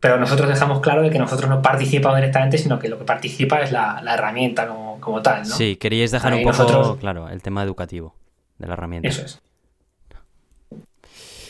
[0.02, 3.62] Pero nosotros dejamos claro de que nosotros no participamos directamente, sino que lo que participa
[3.62, 5.48] es la, herramienta como, tal.
[5.48, 5.56] ¿no?
[5.56, 8.14] Sí, queríais dejar un poco claro el tema educativo
[8.58, 9.08] de la herramienta.
[9.08, 9.42] Eso es.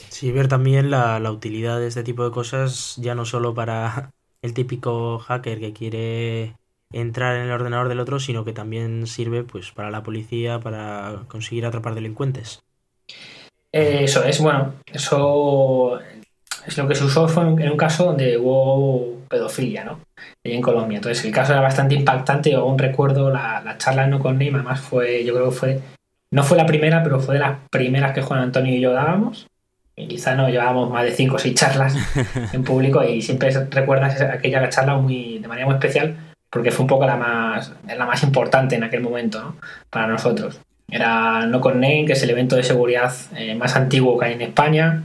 [0.09, 4.11] Sí, ver también la, la utilidad de este tipo de cosas, ya no solo para
[4.43, 6.55] el típico hacker que quiere
[6.91, 11.23] entrar en el ordenador del otro, sino que también sirve pues para la policía, para
[11.27, 12.63] conseguir atrapar delincuentes.
[13.71, 15.99] Eh, eso es, bueno, eso
[16.65, 19.99] es lo que se usó fue en un caso donde hubo pedofilia, ¿no?
[20.43, 20.97] en Colombia.
[20.97, 22.51] Entonces el caso era bastante impactante.
[22.51, 25.79] Yo aún recuerdo la, charla en No con Name, además fue, yo creo que fue,
[26.31, 29.47] no fue la primera, pero fue de las primeras que Juan Antonio y yo dábamos.
[29.97, 31.95] Y quizá no llevábamos más de cinco o seis charlas
[32.53, 36.17] en público y siempre recuerdas aquella charla muy, de manera muy especial
[36.55, 39.57] porque fue un poco la más, la más importante en aquel momento
[39.89, 40.61] para nosotros.
[40.89, 44.33] Era No Con Name, que es el evento de seguridad eh, más antiguo que hay
[44.35, 45.03] en España,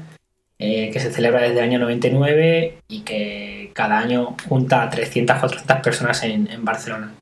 [0.60, 5.38] eh, que se celebra desde el año 99 y que cada año junta a 300,
[5.38, 7.14] 400 personas en, Barcelona.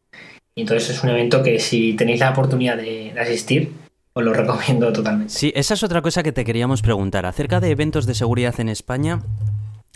[0.55, 3.73] Y entonces es un evento que si tenéis la oportunidad de asistir,
[4.13, 5.33] os lo recomiendo totalmente.
[5.33, 7.25] Sí, esa es otra cosa que te queríamos preguntar.
[7.25, 9.23] Acerca de eventos de seguridad en España,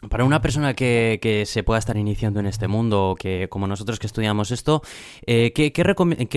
[0.09, 4.07] para una persona que, se pueda estar iniciando en este mundo, que como nosotros que
[4.07, 4.83] estudiamos esto,
[5.27, 5.73] eh, ¿qué,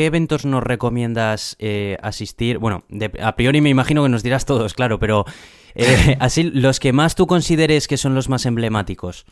[0.05, 2.59] eventos nos recomiendas eh, asistir?
[2.59, 2.83] Bueno,
[3.21, 5.25] a priori me imagino que nos dirás todos, claro, pero
[5.73, 9.25] eh, así los que más tú consideres que son los más emblemáticos.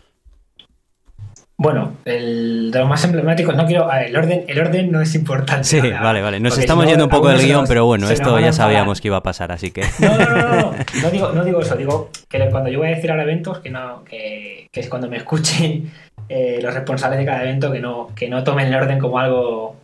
[1.55, 3.91] Bueno, el, de los más emblemáticos, no quiero.
[3.91, 5.63] el, orden, el orden no es importante.
[5.63, 6.39] Sí, vale, vale.
[6.39, 9.23] Nos estamos yendo un poco del guion, pero bueno, esto ya sabíamos que iba a
[9.23, 9.83] pasar, así que.
[9.99, 11.75] No, no, no, no, no, digo, no digo eso.
[11.75, 15.07] Digo que cuando yo voy a decir ahora eventos, que no, que, que es cuando
[15.07, 15.91] me escuchen
[16.27, 19.75] eh, los responsables de cada evento, que no, que no tomen el orden como algo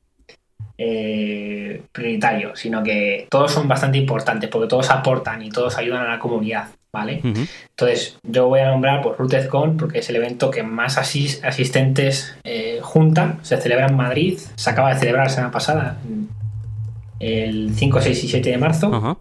[0.78, 6.10] eh, prioritario, sino que todos son bastante importantes porque todos aportan y todos ayudan a
[6.10, 6.70] la comunidad.
[6.92, 7.22] ¿Vale?
[7.24, 12.36] Entonces, yo voy a nombrar por pues, RootedCon porque es el evento que más asistentes
[12.44, 13.38] eh, junta.
[13.44, 15.98] Se celebra en Madrid, se acaba de celebrar la semana pasada,
[17.20, 19.20] el 5, 6 y 7 de marzo.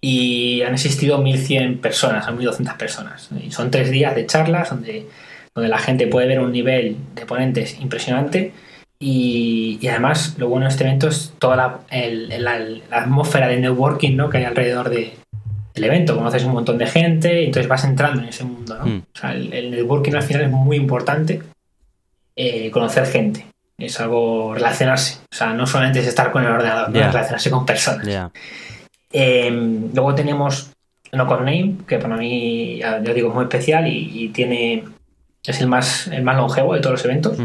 [0.00, 3.30] Y han asistido 1.100 personas, 1.200 personas.
[3.42, 5.06] Y son tres días de charlas donde,
[5.54, 8.52] donde la gente puede ver un nivel de ponentes impresionante.
[8.98, 11.80] Y, además, lo bueno de este evento es toda la,
[12.38, 12.58] la
[12.90, 14.30] atmósfera de networking ¿no?
[14.30, 15.12] que hay alrededor de,
[15.74, 18.86] el evento, conoces un montón de gente y entonces vas entrando en ese mundo, ¿no?
[18.86, 19.02] Mm.
[19.12, 21.42] O sea, el, networking al final es muy importante,
[22.36, 26.92] eh, conocer gente, es algo relacionarse, o sea, no solamente es estar con el ordenador,
[26.92, 28.06] relacionarse con personas.
[29.12, 30.70] Em, luego tenemos
[31.12, 34.84] No Name, que para mí, ya, digo, es muy especial y, tiene
[35.44, 37.36] es el más, el más longevo de todos los eventos.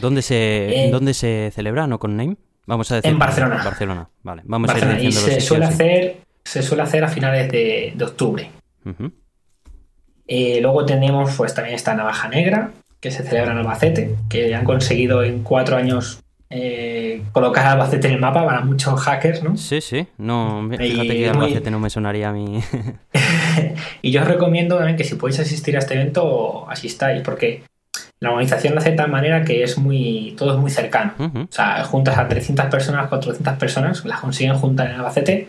[0.00, 2.36] ¿Dónde se, eh, ¿Dónde se celebra No Name?
[2.66, 3.10] Vamos a decir.
[3.10, 3.60] En Barcelona.
[3.64, 4.42] Barcelona, vale.
[4.44, 8.50] Vamos a ir y se suele hacer se suele hacer a finales de, octubre.
[10.26, 14.64] Eh, luego tenemos, pues también esta Navaja Negra, que se celebra en Albacete, que han
[14.64, 19.56] conseguido en cuatro años eh, colocar Albacete en el mapa para muchos hackers, ¿no?
[19.56, 20.06] Sí, sí.
[20.18, 22.62] No, fíjate que Albacete no me sonaría a mí.
[24.02, 27.62] y yo os recomiendo también que si podéis asistir a este evento, asistáis, porque
[28.20, 31.14] la organización lo hace de tal manera que es muy todo es muy cercano.
[31.18, 35.48] O sea, juntas a 300 personas, 400 personas, las consiguen juntar en Albacete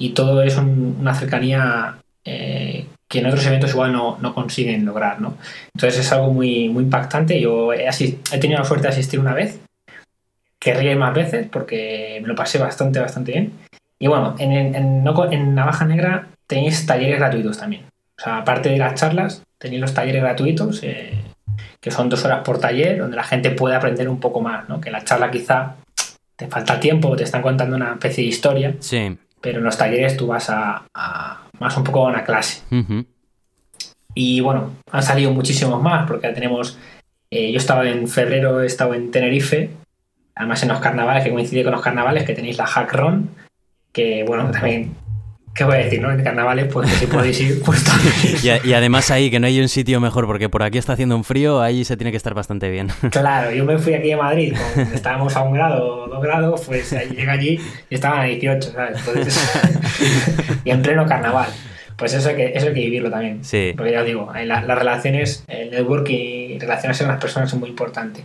[0.00, 5.36] y todo es una cercanía eh, que en otros eventos igual no, consiguen lograr, ¿no?
[5.74, 7.38] Entonces es algo muy, muy impactante.
[7.38, 9.60] Yo he, he tenido la suerte de asistir una vez,
[10.58, 13.52] querría ir más veces porque me lo pasé bastante, bastante bien.
[13.98, 17.82] Y bueno, en, en, en Navaja Negra tenéis talleres gratuitos también.
[18.18, 21.12] O sea, aparte de las charlas, tenéis los talleres gratuitos, eh,
[21.78, 24.80] que son dos horas por taller, donde la gente puede aprender un poco más, ¿no?
[24.80, 25.74] Que la charla quizá
[26.36, 28.74] te falta tiempo, te están contando una especie de historia.
[28.80, 30.82] Sí pero en los talleres tú vas a,
[31.58, 32.62] más un poco a una clase.
[34.14, 36.78] Y bueno, han salido muchísimos más, porque ya tenemos,
[37.30, 39.70] eh, yo estaba en febrero, he estado en Tenerife,
[40.34, 43.30] además en los carnavales, que coincide con los carnavales, que tenéis la Hack Run,
[43.92, 44.94] que bueno, también
[45.60, 46.10] ¿Qué voy a decir, no?
[46.10, 47.84] En carnavales, pues si podéis ir, pues
[48.42, 51.14] y, y, además ahí, que no hay un sitio mejor, porque por aquí está haciendo
[51.14, 52.88] un frío, ahí se tiene que estar bastante bien.
[53.10, 54.54] Claro, yo me fui aquí a Madrid,
[54.94, 59.00] estábamos a un grado o dos grados, pues llegué allí y estaban a 18, ¿sabes?
[60.64, 61.50] y en pleno carnaval.
[61.94, 63.44] Pues eso hay que, eso hay que vivirlo también.
[63.44, 63.74] Sí.
[63.76, 67.68] Porque ya os digo, las relaciones, el networking y relacionarse con las personas es muy
[67.68, 68.22] importante.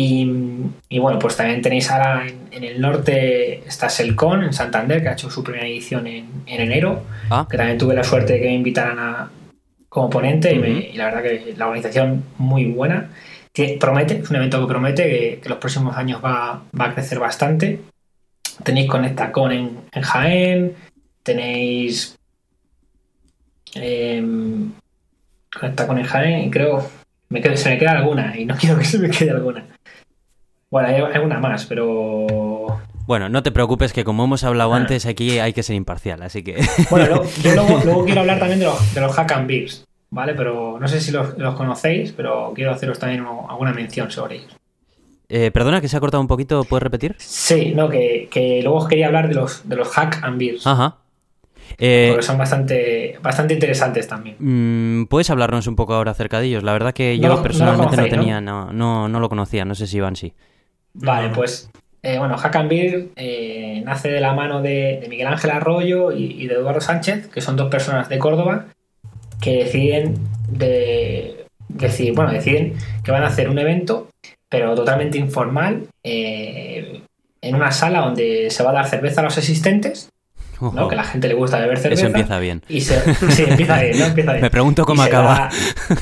[0.00, 5.14] Y, bueno, pues también tenéis ahora en, el norte está Selcon en Santander, que ha
[5.14, 7.44] hecho su primera edición en, enero, ah.
[7.50, 9.28] que también tuve la suerte de que me invitaran a,
[9.88, 13.10] como ponente y, la verdad que la organización muy buena.
[13.80, 17.80] promete, es un evento que promete que, los próximos años va, a crecer bastante.
[18.62, 20.76] Tenéis ConectaCon en, en Jaén,
[21.24, 22.16] tenéis
[23.74, 24.24] eh,
[25.58, 26.88] ConectaCon en Jaén y creo
[27.30, 29.64] me se me queda alguna y no quiero que se me quede alguna.
[30.70, 32.26] Bueno, hay, una más, pero...
[33.06, 34.76] Bueno, no te preocupes que como hemos hablado ah.
[34.76, 36.62] antes, aquí hay que ser imparcial, así que...
[36.90, 40.34] Bueno, yo luego, quiero hablar también de los, de los Hack and Beers, ¿vale?
[40.34, 44.56] Pero no sé si los, conocéis, pero quiero haceros también alguna mención sobre ellos.
[45.30, 47.14] Eh, perdona, que se ha cortado un poquito, ¿puedes repetir?
[47.18, 50.66] Sí, no, que, que luego os quería hablar de los, de los Hack and Beers.
[50.66, 50.98] Ajá.
[51.76, 54.36] Eh, porque son bastante, bastante interesantes también.
[54.38, 56.62] Mm, ¿Puedes hablarnos un poco ahora acerca de ellos?
[56.62, 58.72] La verdad que yo personalmente no, tenía, ¿no?
[58.72, 60.32] No, no, lo conocía, no sé si Iván sí.
[60.94, 61.70] Vale, pues
[62.02, 66.46] eh, bueno, Hack and Beer eh, nace de la mano de, Miguel Ángel Arroyo y,
[66.46, 68.66] de Eduardo Sánchez, que son dos personas de Córdoba
[69.40, 70.14] que deciden
[70.48, 72.74] de, decir, bueno, deciden
[73.04, 74.08] que van a hacer un evento,
[74.48, 77.02] pero totalmente informal, eh,
[77.40, 80.08] en una sala donde se va a dar cerveza a los asistentes
[80.60, 80.88] ¿no?
[80.88, 82.02] Que la gente le gusta beber cerveza.
[82.02, 82.62] Eso empieza bien.
[82.68, 84.04] Y se, sí, empieza bien, ¿no?
[84.06, 84.42] Empieza bien.
[84.48, 85.50] Me pregunto cómo acaba.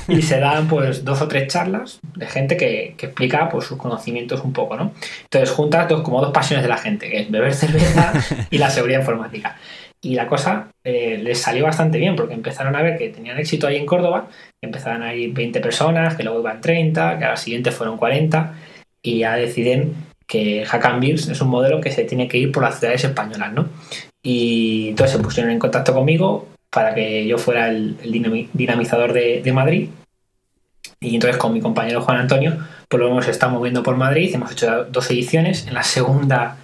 [0.08, 3.78] y se dan pues dos o tres charlas de gente que, que, explica pues sus
[3.78, 4.92] conocimientos un poco, ¿no?
[5.24, 8.12] Entonces juntas dos, como dos pasiones de la gente, que es beber cerveza
[8.50, 9.56] y la seguridad informática.
[10.00, 13.66] Y la cosa eh, les salió bastante bien porque empezaron a ver que tenían éxito
[13.66, 14.28] ahí en Córdoba,
[14.62, 18.54] empezaron a ir 20 personas, que luego iban 30, que a la siguiente fueron 40
[19.02, 19.94] y ya deciden
[20.26, 23.52] que Hack Beers es un modelo que se tiene que ir por las ciudades españolas,
[23.52, 23.68] ¿no?
[24.22, 27.96] Y entonces se pusieron en contacto conmigo para que yo fuera el,
[28.52, 29.88] dinamizador de, Madrid.
[31.00, 32.58] Y entonces con mi compañero Juan Antonio,
[32.88, 35.66] pues lo hemos estado moviendo por Madrid, hemos hecho dos ediciones.
[35.66, 36.56] En la segunda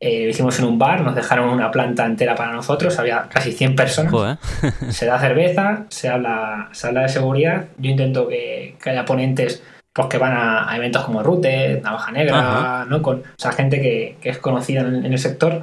[0.00, 3.52] eh, lo hicimos en un bar, nos dejaron una planta entera para nosotros, había casi
[3.52, 4.38] 100 personas.
[4.90, 7.68] se da cerveza, se habla, se habla de seguridad.
[7.78, 9.62] Yo intento que, haya ponentes
[9.94, 13.00] pues, que van a, eventos como Rute, Navaja Negra, ¿no?
[13.00, 15.62] Con, o sea, gente que, es conocida en, el sector.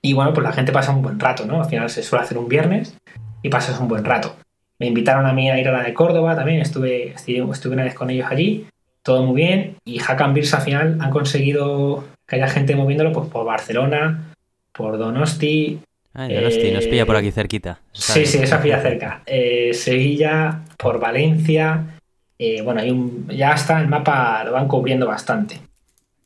[0.00, 1.60] Y bueno, pues la gente pasa un buen rato, ¿no?
[1.60, 2.96] Al final se suele hacer un viernes
[3.42, 4.34] y pasas un buen rato.
[4.78, 7.94] Me invitaron a mí a ir a la de Córdoba también, estuve, estuve, una vez
[7.94, 8.66] con ellos allí,
[9.02, 9.76] todo muy bien.
[9.84, 14.32] Y Hack and Beers al final han conseguido que haya gente moviéndolo pues, por Barcelona,
[14.72, 15.80] por Donosti.
[16.14, 17.80] Ah, Donosti, nos pilla por aquí cerquita.
[17.92, 19.20] sí, sí, eso pilla cerca.
[19.26, 21.95] Eh, Sevilla, por Valencia.
[22.38, 25.60] Eh, bueno, hay un, ya está, el mapa lo van cubriendo bastante.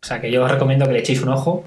[0.03, 1.65] O sea que yo os recomiendo que le echéis un ojo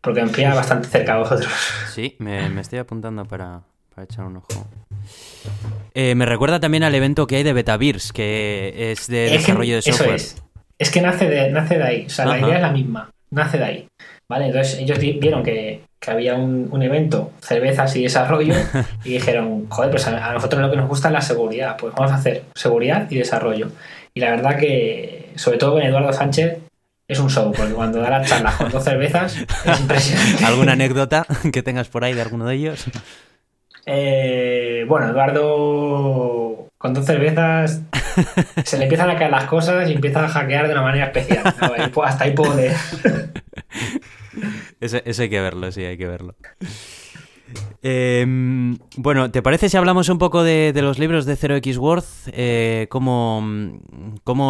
[0.00, 1.52] porque pilla bastante cerca a vosotros.
[1.92, 3.62] Sí, me, estoy apuntando para,
[4.02, 4.66] echar un ojo.
[5.94, 9.82] Eh, me recuerda también al evento que hay de Betavirs, que es de desarrollo de
[9.82, 10.14] software.
[10.14, 10.42] Eso es.
[10.78, 12.06] Es que nace de, nace de ahí.
[12.06, 13.88] O sea, la idea es la misma nace de ahí.
[14.28, 14.46] ¿Vale?
[14.46, 18.54] Entonces ellos vieron que, había un, evento, cervezas y desarrollo,
[19.04, 22.12] y dijeron, joder, pues a, nosotros lo que nos gusta es la seguridad, pues vamos
[22.12, 23.70] a hacer seguridad y desarrollo.
[24.14, 26.58] Y la verdad que, sobre todo con Eduardo Sánchez,
[27.08, 30.44] es un show, porque cuando da las charlas con dos cervezas es impresionante.
[30.44, 32.84] ¿Alguna anécdota que tengas por ahí de alguno de ellos?
[33.86, 37.82] Eh, bueno, Eduardo con dos cervezas
[38.64, 41.42] se le empiezan a caer las cosas y empieza a hackear de una manera especial.
[42.04, 42.74] hasta ahí puedo leer.
[44.80, 46.34] Eso, hay que verlo, sí, hay que verlo.
[47.82, 52.28] Em, bueno, ¿te parece si hablamos un poco de, los libros de Zero X Worth?
[52.28, 53.42] Eh, cómo,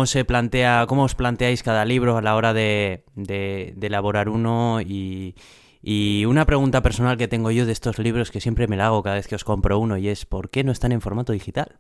[0.07, 3.05] se plantea, cómo os planteáis cada libro a la hora de,
[3.81, 5.35] elaborar uno y,
[5.83, 9.03] y, una pregunta personal que tengo yo de estos libros que siempre me la hago
[9.03, 11.75] cada vez que os compro uno y es ¿por qué no están en formato digital?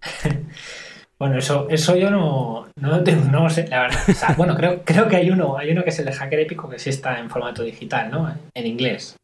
[1.20, 3.98] Bueno, eso, eso yo no, no, tengo, no sé, la verdad.
[4.38, 6.78] bueno, creo, creo que hay uno, hay uno que es el de Hacker Épico que
[6.78, 8.34] sí está en formato digital, ¿no?
[8.54, 9.16] En inglés.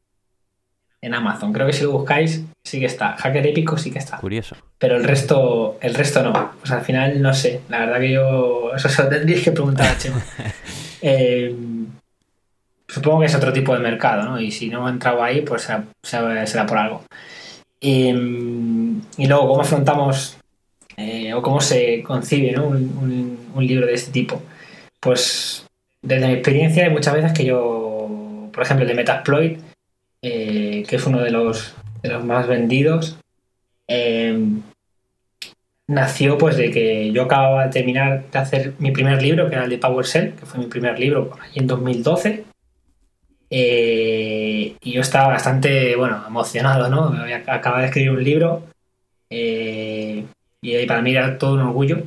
[1.01, 1.55] En Amazon.
[1.55, 3.17] Creo que si lo buscáis, sí que está.
[3.17, 4.19] Hacker Épico sí que está.
[4.19, 4.57] Curioso.
[4.77, 6.53] Pero el resto, el resto no.
[6.61, 7.63] Pues al final no sé.
[7.71, 8.73] La verdad que yo.
[8.77, 10.23] Eso se lo tendríais que preguntar a Chema.
[11.03, 11.55] Eh,
[12.89, 14.41] supongo que es otro tipo de mercado, ¿no?
[14.41, 15.85] Y si no he entrado ahí, pues será,
[16.47, 17.05] será por algo.
[17.81, 20.37] y luego, ¿cómo afrontamos
[20.97, 24.43] eh, o cómo se concibe un, libro de este tipo.
[25.01, 25.67] Pues
[26.03, 29.61] desde mi experiencia hay muchas veces que yo, por ejemplo, el de Metasploit,
[30.23, 33.19] eh, que es uno de los, de los más vendidos,
[33.89, 34.39] eh,
[35.87, 39.65] nació pues de que yo acababa de terminar de hacer mi primer libro, que era
[39.65, 42.45] el de PowerShell, que fue mi primer libro en 2012.
[43.51, 47.15] y yo estaba bastante, bueno, emocionado, ¿no?
[47.47, 48.63] Acababa de escribir un libro
[50.61, 52.03] y para mí era todo un orgullo.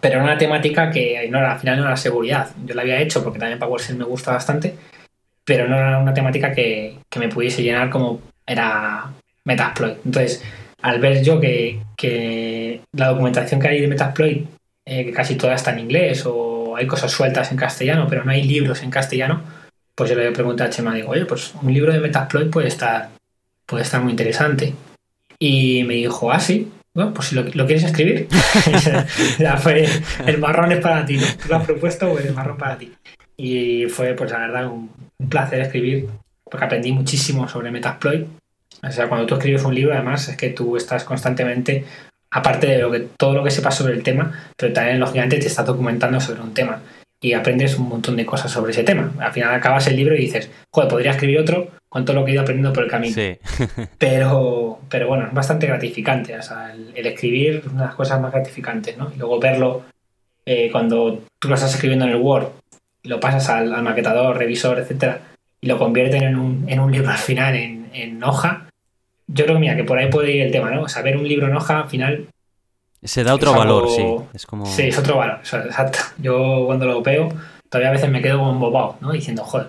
[0.00, 2.50] Pero era una temática que no era, al final no era seguridad.
[2.64, 4.74] Yo la había hecho porque también PowerShell me gusta bastante,
[5.44, 9.10] pero no era una temática que, me pudiese llenar como era
[9.44, 9.98] Metasploit.
[10.04, 10.42] Entonces,
[10.82, 14.46] al ver yo que, la documentación que hay de Metasploit,
[14.84, 18.32] eh, que casi toda está en inglés o hay cosas sueltas en castellano, pero no
[18.32, 19.42] hay libros en castellano,
[19.94, 23.10] pues yo le pregunté a Chema, digo, oye, pues un libro de Metasploit puede estar,
[23.64, 24.74] puede estar muy interesante.
[25.38, 28.28] Y me dijo, ah, sí, bueno, pues si lo, quieres escribir,
[29.38, 29.88] ya fue,
[30.26, 31.26] el marrón es para ti, ¿no?
[31.42, 32.92] Tú lo has propuesto, pues el marrón para ti.
[33.36, 34.90] Y fue, pues la verdad, un,
[35.28, 36.08] placer escribir,
[36.44, 38.26] porque aprendí muchísimo sobre Metasploit.
[38.82, 41.84] O sea, cuando tú escribes un libro, además, es que tú estás constantemente,
[42.30, 45.46] aparte de lo que, todo lo que sepas sobre el tema, pero también, lógicamente, te
[45.46, 46.80] estás documentando sobre un tema
[47.20, 49.12] y aprendes un montón de cosas sobre ese tema.
[49.18, 52.32] Al final acabas el libro y dices, joder, podría escribir otro con todo lo que
[52.32, 53.14] he ido aprendiendo por el camino.
[53.14, 53.38] Sí.
[53.98, 56.36] pero, pero bueno, es bastante gratificante.
[56.36, 59.12] O sea, el, escribir es una de las cosas más gratificantes, ¿no?
[59.14, 59.82] Y luego verlo
[60.44, 62.48] eh, cuando tú lo estás escribiendo en el Word,
[63.04, 65.20] lo pasas al, maquetador, revisor, etcétera,
[65.60, 68.66] y lo convierten en un, en un libro al final, en, en hoja.
[69.28, 70.82] Yo creo, mira, que por ahí puede ir el tema, ¿no?
[70.82, 72.26] O sea, ver un libro en hoja al final
[73.04, 74.04] se da otro valor, sí.
[74.32, 74.66] Es como...
[74.66, 75.98] Sí, es otro valor, exacto.
[76.18, 77.28] Yo cuando lo veo,
[77.68, 79.12] todavía a veces me quedo como embobado, ¿no?
[79.12, 79.68] Diciendo, joder,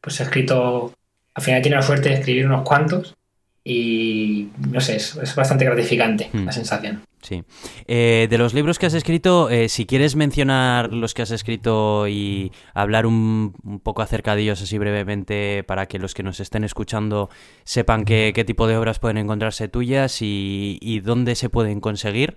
[0.00, 0.92] pues he escrito,
[1.34, 3.14] al final tiene la suerte de escribir unos cuantos
[3.62, 6.52] y no sé, es, bastante gratificante la hmm.
[6.52, 7.02] sensación.
[7.22, 7.42] Sí.
[7.86, 12.06] Eh, de los libros que has escrito, eh, si quieres mencionar los que has escrito
[12.06, 16.64] y hablar un, poco acerca de ellos así brevemente para que los que nos estén
[16.64, 17.30] escuchando
[17.64, 22.36] sepan qué, tipo de obras pueden encontrarse tuyas y dónde se pueden conseguir,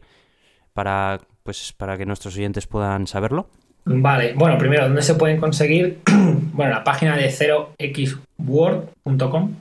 [0.77, 3.49] para, pues, para que nuestros oyentes puedan saberlo?
[3.89, 5.99] Vale, bueno, primero, ¿dónde se pueden conseguir?
[6.53, 9.55] bueno, la página de 0xword.com.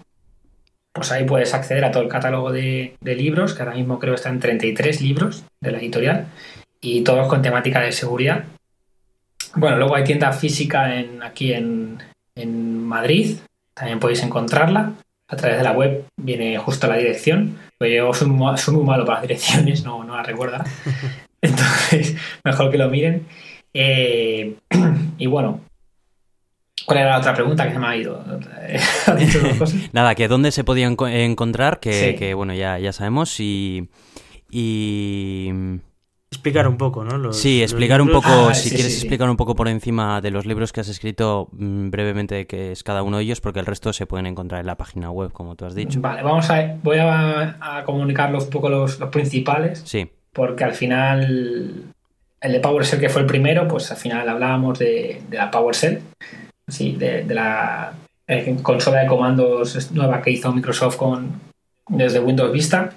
[0.92, 4.16] Pues ahí puedes acceder a todo el catálogo de, libros, que ahora mismo creo que
[4.16, 6.26] están 33 libros de la editorial.
[6.80, 8.46] y todos con temática de seguridad.
[9.54, 11.98] Bueno, luego hay tienda física en, aquí en,
[12.34, 13.36] en Madrid,
[13.74, 14.94] también podéis encontrarla.
[15.28, 17.58] A través de la web viene justo la dirección.
[17.78, 20.64] Pues yo soy, muy malo para las direcciones, no, no la recuerda.
[21.42, 23.26] Entonces, mejor que lo miren.
[23.78, 24.56] Eh,
[25.18, 25.60] y bueno,
[26.86, 28.24] ¿cuál era la otra pregunta que se me ha ido?
[29.92, 33.90] Nada, que dónde se podían encontrar, que, bueno, ya, ya sabemos, y,
[34.50, 35.50] y
[36.30, 37.32] explicar un poco, ¿no?
[37.34, 40.72] sí, explicar un poco, ah, si quieres explicar un poco por encima de los libros
[40.72, 44.06] que has escrito mm, brevemente qué es cada uno de ellos, porque el resto se
[44.06, 46.00] pueden encontrar en la página web, como tú has dicho.
[46.00, 49.82] Vale, vamos a, voy a, a comunicarlos un poco los, principales.
[49.84, 50.10] Sí.
[50.32, 51.94] Porque al final,
[52.47, 56.01] el de PowerShell que fue el primero, pues al final hablábamos de, la PowerShell,
[56.68, 57.92] sí, de, la
[58.26, 61.40] eh, consola de comandos nueva que hizo Microsoft con
[61.88, 62.97] desde Windows Vista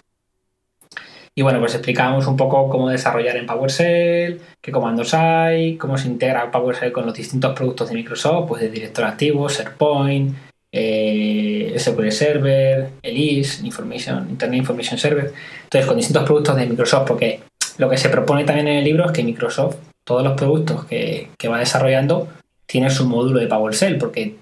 [1.39, 6.09] y bueno, pues explicábamos un poco cómo desarrollar en PowerShell, qué comandos hay, cómo se
[6.09, 10.35] integra PowerShell con los distintos productos de Microsoft, pues de director activo, SharePoint,
[10.71, 15.33] eh, SQL Server, ELIS, Information, Internet Information Server.
[15.63, 17.39] Entonces, con distintos productos de Microsoft, porque
[17.79, 21.29] lo que se propone también en el libro es que Microsoft, todos los productos que,
[21.49, 22.27] va desarrollando,
[22.65, 24.35] tiene su módulo de PowerShell, porque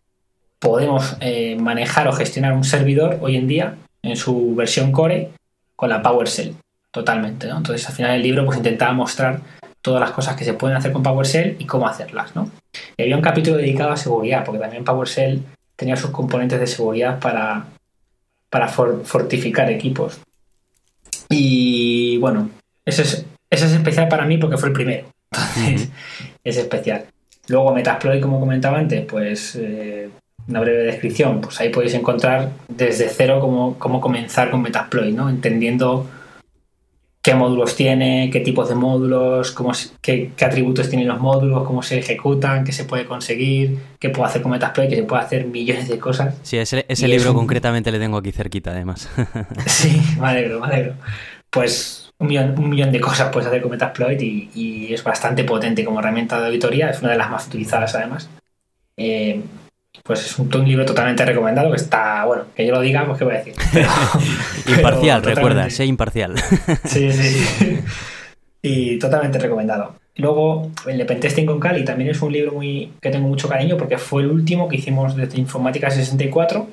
[0.60, 5.30] podemos eh, manejar o gestionar un servidor hoy en día en su versión core
[5.76, 6.56] con la PowerShell
[6.90, 7.58] totalmente, ¿no?
[7.58, 9.42] Entonces al final del libro pues intentaba mostrar
[9.84, 12.50] todas las cosas que se pueden hacer con PowerShell y cómo hacerlas, ¿no?
[12.98, 15.44] Y había un capítulo dedicado a seguridad, porque también PowerShell
[15.76, 17.68] tenía sus componentes de seguridad para,
[18.50, 20.20] para fortificar equipos.
[21.30, 22.50] Y bueno,
[22.88, 25.08] eso es, eso es especial para mí porque fue el primero.
[25.32, 25.90] Entonces,
[26.44, 27.06] es especial.
[27.50, 30.10] Luego Metasploit, como comentaba antes, pues eh,
[30.48, 31.42] una breve descripción.
[31.42, 35.30] Pues ahí podéis encontrar desde cero cómo, cómo comenzar con Metasploit, ¿no?
[35.30, 36.08] Entendiendo
[37.22, 42.00] qué módulos tiene, qué tipos de módulos, cómo, qué, atributos tienen los módulos, cómo se
[42.00, 45.90] ejecutan, qué se puede conseguir, qué puedo hacer con Metasploit, que se puede hacer millones
[45.90, 46.36] de cosas.
[46.44, 49.10] Sí, ese, libro concretamente le tengo aquí cerquita, además.
[49.66, 50.94] sí, me alegro, me alegro.
[51.50, 56.00] Pues un millón, de cosas puedes hacer con Metasploit y, y, es bastante potente como
[56.00, 58.30] herramienta de auditoría, es una de las más utilizadas además.
[58.98, 59.42] Eh,
[60.04, 63.24] pues es un, libro totalmente recomendado que está, bueno, que yo lo diga, pues qué
[63.26, 63.54] voy a decir.
[64.78, 66.38] imparcial, recuerda, sé imparcial.
[66.86, 67.80] sí, sí, sí.
[68.62, 69.96] Y totalmente recomendado.
[70.16, 73.78] Luego, el de Pentesting con Cali también es un libro muy que tengo mucho cariño
[73.78, 76.68] porque fue el último que hicimos desde Informática 64.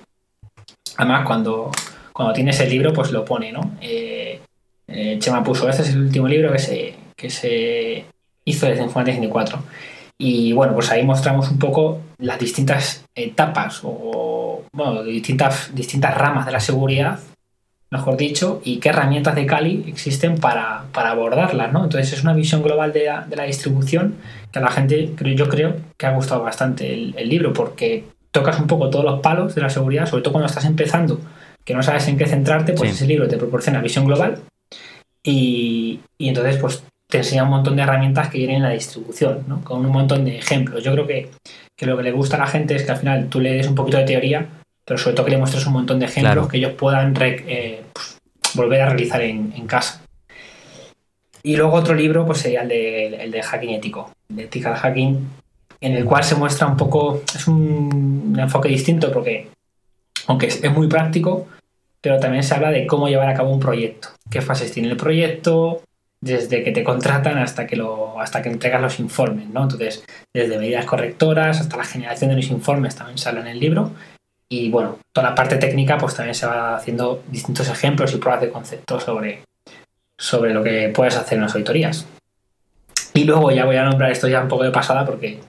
[0.97, 1.71] Además, cuando,
[2.13, 3.73] cuando tienes el libro, pues lo pone, ¿no?
[3.81, 4.41] Eh,
[5.15, 8.05] eh, Chema puso, este es el último libro que se, que se
[8.45, 9.59] hizo desde Informática 64.
[10.19, 16.47] Y bueno, pues ahí mostramos un poco las distintas etapas o, bueno, distintas, distintas ramas
[16.47, 17.19] de la seguridad,
[17.91, 21.85] mejor dicho, y qué herramientas de Kali existen para, abordarlas, ¿no?
[21.85, 24.17] Entonces es una visión global de la, distribución
[24.53, 28.67] que a la gente, yo creo que ha gustado bastante el, libro porque tocas un
[28.67, 31.21] poco todos los palos de la seguridad, sobre todo cuando estás empezando,
[31.65, 34.43] que no sabes en qué centrarte, pues ese libro te proporciona visión global
[35.25, 39.45] y, y entonces pues te enseña un montón de herramientas que vienen en la distribución,
[39.47, 39.63] ¿no?
[39.63, 40.83] con un montón de ejemplos.
[40.83, 41.31] Yo creo que,
[41.87, 43.75] lo que le gusta a la gente es que al final tú le des un
[43.75, 44.47] poquito de teoría,
[44.85, 48.19] pero sobre todo que le muestres un montón de ejemplos que ellos puedan eh, pues,
[48.55, 50.03] volver a realizar en, casa.
[51.43, 54.75] Y luego otro libro pues sería el de, el de hacking ético, el de ethical
[54.75, 55.29] hacking,
[55.81, 59.51] en el cual se muestra un poco, es un, enfoque distinto porque,
[60.27, 61.47] aunque es, es muy práctico,
[62.05, 64.97] pero también se habla de cómo llevar a cabo un proyecto, qué fases tiene el
[64.99, 65.81] proyecto,
[66.21, 67.83] desde que te contratan hasta que,
[68.21, 69.63] hasta que entregas los informes, ¿no?
[69.63, 73.93] Entonces, desde medidas correctoras hasta la generación de los informes también sale en el libro.
[74.51, 78.43] Y bueno, toda la parte técnica pues también se va haciendo distintos ejemplos y pruebas
[78.43, 79.43] de concepto sobre,
[80.19, 82.07] sobre lo que puedes hacer en las auditorías.
[83.15, 85.41] Y luego ya voy a nombrar esto ya un poco de pasada porque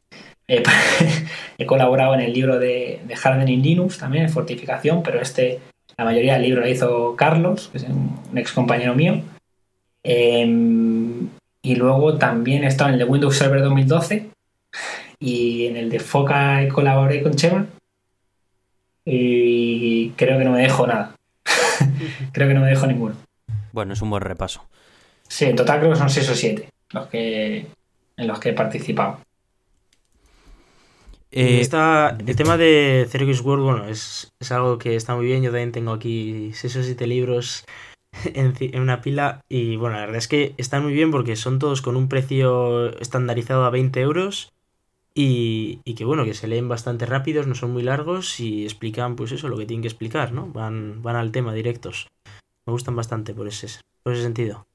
[0.48, 0.64] he
[1.66, 5.60] colaborado en el libro de, de Hardening Linux también, en fortificación, pero este,
[5.98, 9.22] la mayoría del libro lo hizo Carlos, que es un ex compañero mío.
[10.04, 11.30] Em,
[11.62, 14.30] y luego también he estado en el de Windows Server 2012
[15.20, 17.66] y en el de Foca colaboré con Chema.
[19.06, 21.16] Y creo que no me dejo nada.
[22.32, 23.16] creo que no me dejo ninguno.
[23.72, 24.66] Bueno, es un buen repaso.
[25.28, 27.68] Sí, en total creo que son 6 o 7 los que,
[28.18, 29.20] en los que he participado.
[31.38, 35.44] Eh, el tema de Circus World, bueno, es, es, algo que está muy bien.
[35.44, 37.66] Yo también tengo aquí 6 o 7 libros
[38.34, 41.82] en, una pila y bueno, la verdad es que están muy bien porque son todos
[41.82, 44.54] con un precio estandarizado a 20 euros
[45.14, 49.18] y, y, que bueno, que se leen bastante rápidos, no son muy largos y explican
[49.18, 50.48] pues eso, lo que tienen que explicar, ¿no?
[50.48, 52.08] Van, van al tema directos.
[52.66, 53.68] Me gustan bastante por ese,
[54.04, 54.66] por ese sentido.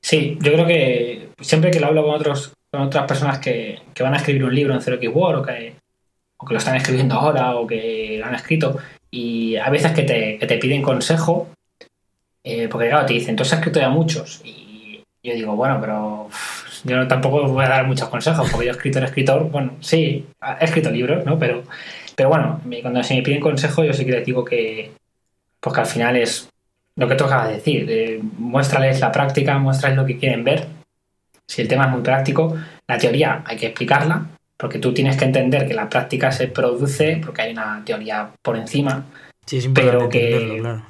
[0.00, 4.14] Sí, yo creo que siempre que lo hablo con otros con otras personas que, van
[4.14, 5.76] a escribir un libro en Zero Word o que,
[6.44, 8.78] que lo están escribiendo ahora o que lo han escrito
[9.10, 11.48] y a veces que te, piden consejo
[12.42, 16.28] eh, porque claro, te dicen, entonces has escrito ya muchos y yo digo, bueno, pero
[16.84, 20.26] yo tampoco voy a dar muchos consejos porque yo he escrito escritor, bueno, sí,
[20.60, 21.38] he escrito libros, ¿no?
[21.38, 21.62] Pero,
[22.14, 24.92] pero bueno, cuando se me piden consejo yo sí que les digo que,
[25.60, 26.50] pues que al final es
[26.96, 30.66] lo que tú de decir, eh, muéstrales la práctica, muéstrales lo que quieren ver.
[31.46, 34.26] Si el tema es muy práctico, la teoría hay que explicarla,
[34.56, 38.56] porque tú tienes que entender que la práctica se produce porque hay una teoría por
[38.56, 39.04] encima.
[39.46, 40.82] Sí, es pero que, claro.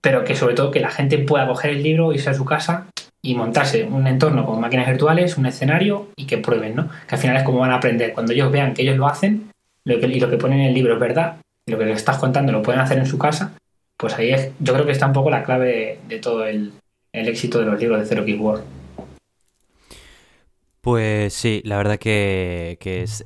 [0.00, 2.86] Pero que sobre todo que la gente pueda coger el libro, irse a su casa
[3.22, 6.88] y montarse un entorno con máquinas virtuales, un escenario y que prueben, ¿no?
[7.06, 8.12] Que al final es como van a aprender.
[8.12, 9.52] Cuando ellos vean que ellos lo hacen
[9.84, 11.36] lo que, y lo que ponen en el libro es verdad,
[11.66, 13.52] y lo que les estás contando lo pueden hacer en su casa,
[13.96, 16.72] pues ahí es, yo creo que está un poco la clave de, todo el,
[17.12, 18.62] éxito de los libros de Zero Keyword.
[20.82, 22.76] Pues sí, la verdad que,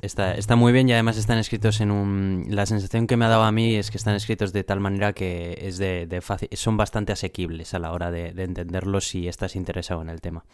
[0.03, 2.45] está, está, muy bien y además están escritos en un...
[2.49, 5.13] La sensación que me ha dado a mí es que están escritos de tal manera
[5.13, 9.55] que es de, fácil, son bastante asequibles a la hora de, de entenderlos si estás
[9.55, 10.45] interesado en el tema.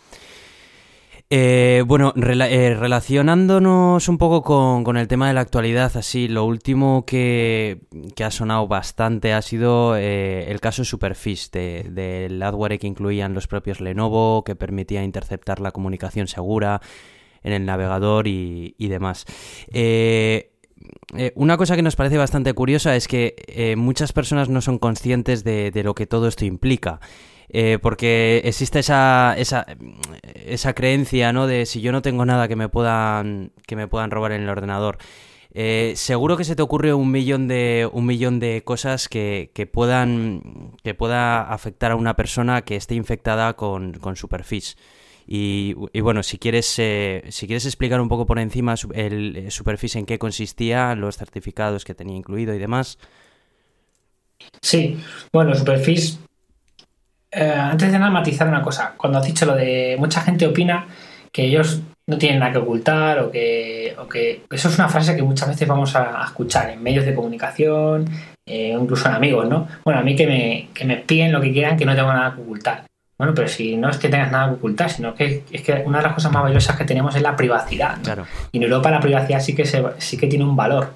[1.29, 4.43] Eh, bueno, eh, relacionándonos un poco
[4.83, 7.81] con, el tema de la actualidad, así, lo último que,
[8.23, 13.47] ha sonado bastante ha sido eh, el caso Superfish, del de, adware que incluían los
[13.47, 16.81] propios Lenovo, que permitía interceptar la comunicación segura
[17.41, 19.25] en el navegador y, demás.
[21.35, 25.81] una cosa que nos parece bastante curiosa es que muchas personas no son conscientes de
[25.83, 26.99] lo que todo esto implica.
[27.55, 29.67] Eh, porque existe esa, esa,
[30.33, 31.45] esa creencia, ¿no?
[31.45, 34.49] De si yo no tengo nada que me puedan, que me puedan robar en el
[34.49, 34.97] ordenador.
[35.53, 39.67] Eh, seguro que se te ocurre un millón de, un millón de cosas que, que,
[39.67, 44.75] puedan, que pueda afectar a una persona que esté infectada con, con Superfish.
[45.27, 50.05] Y, bueno, si quieres, eh, si quieres explicar un poco por encima el Superfish en
[50.07, 52.97] qué consistía, los certificados que tenía incluido y demás.
[54.59, 54.97] Sí,
[55.31, 56.17] bueno, Superfish
[57.35, 58.93] eh, antes de nada matizar una cosa.
[58.97, 60.87] Cuando has dicho lo de mucha gente opina
[61.31, 63.95] que ellos no tienen nada que ocultar o que,
[64.51, 68.09] eso es una frase que muchas veces vamos a, escuchar en medios de comunicación
[68.45, 69.67] eh, incluso en amigos, ¿no?
[69.85, 72.35] Bueno, a mí que me, que me piden lo que quieran que no tengo nada
[72.35, 72.83] que ocultar.
[73.17, 75.99] Bueno, pero si no es que tengas nada que ocultar, sino que es que una
[75.99, 77.97] de las cosas más valiosas que tenemos es la privacidad.
[78.51, 80.93] Y en Europa la privacidad sí que, sí que tiene un valor.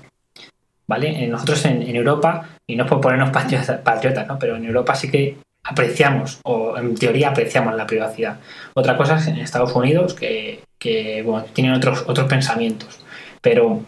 [0.87, 1.23] ¿Vale?
[1.23, 3.29] Eh, nosotros en, Europa, y no es por ponernos
[3.83, 4.39] patriotas, ¿no?
[4.39, 5.37] Pero en Europa sí que
[5.67, 8.39] apreciamos, o en teoría apreciamos la privacidad.
[8.73, 12.99] Otra cosa es en Estados Unidos que, tienen otros, otros pensamientos.
[13.41, 13.83] Pero,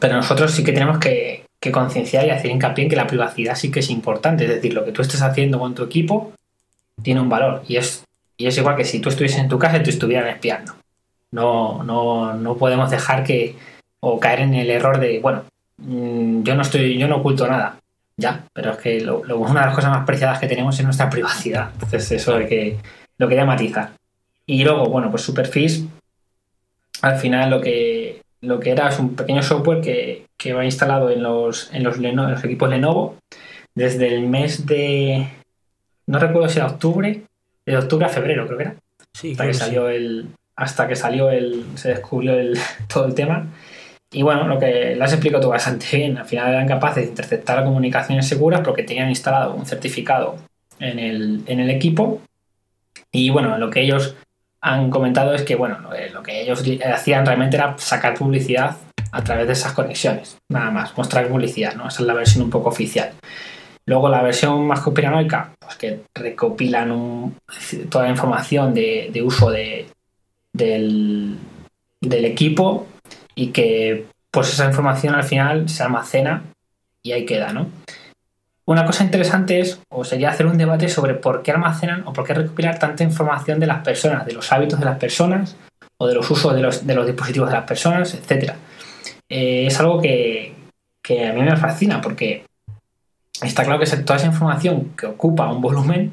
[0.00, 3.70] pero nosotros sí que tenemos que, concienciar y hacer hincapié en que la privacidad sí
[3.70, 4.44] que es importante.
[4.44, 6.32] Es decir, lo que tú estés haciendo con tu equipo
[7.00, 7.62] tiene un valor.
[7.68, 8.04] Y es,
[8.36, 10.74] y es igual que si tú estuvieses en tu casa y te estuvieran espiando.
[11.30, 13.54] No, no, no podemos dejar que
[14.00, 15.44] o caer en el error de, bueno,
[15.78, 17.78] mm, yo no estoy, yo no oculto nada.
[18.22, 21.10] Ya, pero es que lo, una de las cosas más preciadas que tenemos es nuestra
[21.10, 21.70] privacidad.
[21.72, 22.78] Entonces, eso es que
[23.18, 23.90] lo quería matizar.
[24.46, 25.84] Y luego, bueno, pues Superfish,
[27.00, 31.24] al final lo que, lo que era es un pequeño software que, va instalado en
[31.24, 33.16] los, en los, los equipos Lenovo
[33.74, 35.26] desde el mes de.
[36.06, 37.22] No recuerdo si era octubre,
[37.66, 38.76] de octubre a febrero, creo que era.
[39.12, 40.28] Sí, hasta que salió el.
[40.54, 41.64] Hasta que salió el.
[41.74, 42.56] se descubrió el,
[42.92, 43.46] todo el tema.
[44.12, 46.18] Y bueno, lo que lo has explicado tú bastante bien.
[46.18, 50.36] Al final eran capaces de interceptar comunicaciones seguras porque tenían instalado un certificado
[50.78, 52.20] en el, equipo.
[53.10, 54.14] Y bueno, lo que ellos
[54.60, 55.78] han comentado es que bueno,
[56.12, 58.76] lo que ellos hacían realmente era sacar publicidad
[59.12, 60.36] a través de esas conexiones.
[60.48, 61.88] Nada más, mostrar publicidad, ¿no?
[61.88, 63.12] Esa es la versión un poco oficial.
[63.86, 67.34] Luego la versión más conspiranoica, pues que recopilan
[67.88, 69.86] toda la información de, uso de,
[70.52, 71.38] del
[72.02, 72.86] equipo
[73.34, 76.44] y que pues esa información al final se almacena
[77.02, 77.68] y ahí queda, ¿no?
[78.64, 82.24] Una cosa interesante es, o sería hacer un debate sobre por qué almacenan o por
[82.24, 85.56] qué recopilar tanta información de las personas, de los hábitos de las personas
[85.98, 88.54] o de los usos de los, dispositivos de las personas, etc.
[89.28, 90.54] Eh, es algo que,
[91.02, 92.44] que a mí me fascina porque
[93.42, 96.12] está claro que toda esa información que ocupa un volumen,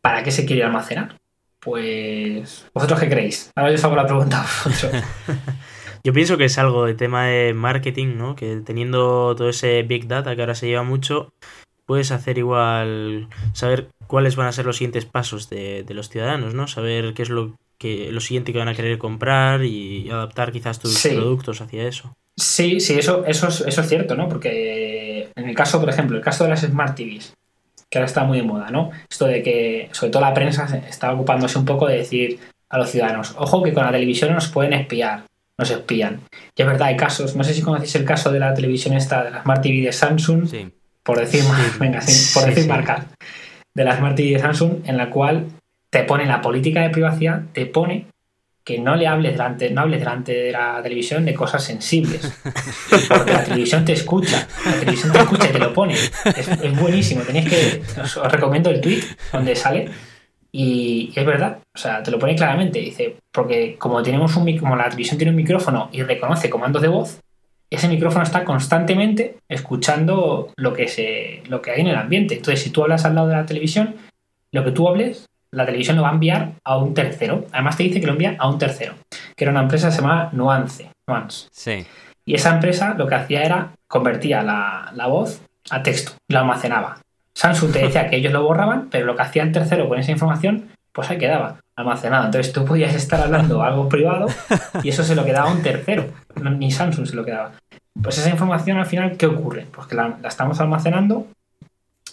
[0.00, 1.16] ¿para qué se quiere almacenar?
[1.60, 3.50] Pues, ¿vosotros qué creéis?
[3.56, 4.44] Ahora yo os hago la pregunta.
[6.04, 8.36] Yo pienso que es algo de tema de marketing, ¿no?
[8.36, 11.32] Que teniendo todo ese big data que ahora se lleva mucho,
[11.86, 16.66] puedes hacer igual, saber cuáles van a ser los siguientes pasos de, los ciudadanos, ¿no?
[16.66, 20.78] Saber qué es lo que lo siguiente que van a querer comprar y adaptar quizás
[20.78, 22.14] tus productos hacia eso.
[22.36, 24.28] Sí, sí, eso, eso, es, eso es cierto, ¿no?
[24.28, 27.34] Porque en el caso, por ejemplo, el caso de las Smart TVs,
[27.88, 28.90] que ahora está muy de moda, ¿no?
[29.10, 32.38] Esto de que, sobre todo la prensa, está ocupándose un poco de decir
[32.68, 35.24] a los ciudadanos, ojo que con la televisión nos pueden espiar,
[35.58, 36.20] nos espían.
[36.56, 39.24] Y es verdad, hay casos, no sé si conocéis el caso de la televisión esta,
[39.24, 40.48] de la Smart TV de Samsung,
[41.02, 41.44] por decir,
[41.78, 42.00] venga,
[42.32, 43.06] por decir marcas,
[43.74, 45.46] de la Smart TV de Samsung, en la cual
[45.90, 48.06] te pone la política de privacidad, te pone
[48.64, 52.32] que no le hables delante, no hables delante de la televisión de cosas sensibles.
[53.08, 54.48] Porque la televisión te escucha.
[54.64, 55.94] La televisión te escucha y te lo pone.
[55.94, 57.22] Es, buenísimo.
[57.22, 57.82] Tenéis que.
[58.00, 59.02] Os, recomiendo el tweet
[59.32, 59.90] donde sale.
[60.56, 61.58] Y, es verdad.
[61.74, 62.78] O sea, te lo pone claramente.
[62.78, 66.88] Dice, porque como tenemos un como la televisión tiene un micrófono y reconoce comandos de
[66.88, 67.20] voz,
[67.68, 71.42] ese micrófono está constantemente escuchando lo que se.
[71.48, 72.36] lo que hay en el ambiente.
[72.36, 73.96] Entonces, si tú hablas al lado de la televisión,
[74.52, 77.46] lo que tú hables la televisión lo va a enviar a un tercero.
[77.52, 78.94] Además te dice que lo envía a un tercero,
[79.36, 80.90] que era una empresa que se llamaba Nuance.
[81.06, 81.48] Nuance.
[81.50, 81.86] Sí.
[82.24, 86.98] Y esa empresa lo que hacía era convertía la, voz a texto, la almacenaba.
[87.34, 90.12] Samsung te decía que ellos lo borraban, pero lo que hacía el tercero con esa
[90.12, 92.26] información, pues ahí quedaba almacenado.
[92.26, 94.26] Entonces tú podías estar hablando algo privado
[94.82, 96.06] y eso se lo quedaba un tercero,
[96.40, 97.52] ni Samsung se lo quedaba.
[98.00, 99.66] Pues esa información al final, ¿qué ocurre?
[99.72, 101.26] Pues que la estamos almacenando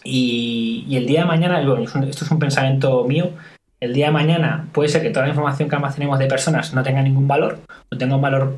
[0.03, 3.31] y, el día de mañana, esto es un pensamiento mío,
[3.79, 6.83] el día de mañana puede ser que toda la información que almacenemos de personas no
[6.83, 7.59] tenga ningún valor,
[7.89, 8.57] no tenga un valor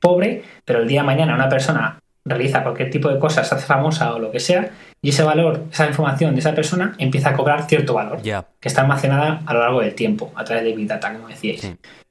[0.00, 3.66] pobre, pero el día de mañana una persona realiza cualquier tipo de cosas, se hace
[3.66, 4.70] famosa o lo que sea,
[5.02, 8.82] y ese valor, esa información de esa persona empieza a cobrar cierto valor, que está
[8.82, 11.64] almacenada a lo largo del tiempo, a través de Big Data, como decíais.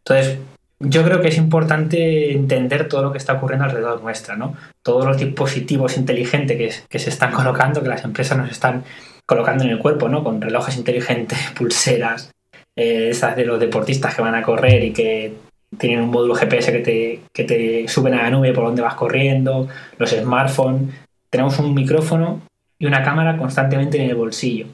[0.03, 0.39] Entonces,
[0.79, 4.55] yo creo que es importante entender todo lo que está ocurriendo alrededor nuestra, ¿no?
[4.81, 8.83] Todos los dispositivos inteligentes que, se están colocando, que las empresas nos están
[9.25, 10.23] colocando en el cuerpo, ¿no?
[10.23, 12.31] Con relojes inteligentes, pulseras,
[12.75, 15.33] eh, esas de los deportistas que van a correr y que
[15.77, 18.95] tienen un módulo GPS que te, que te suben a la nube por donde vas
[18.95, 19.67] corriendo,
[19.99, 20.91] los smartphones.
[21.29, 22.41] Tenemos un micrófono
[22.79, 24.67] y una cámara constantemente en el bolsillo.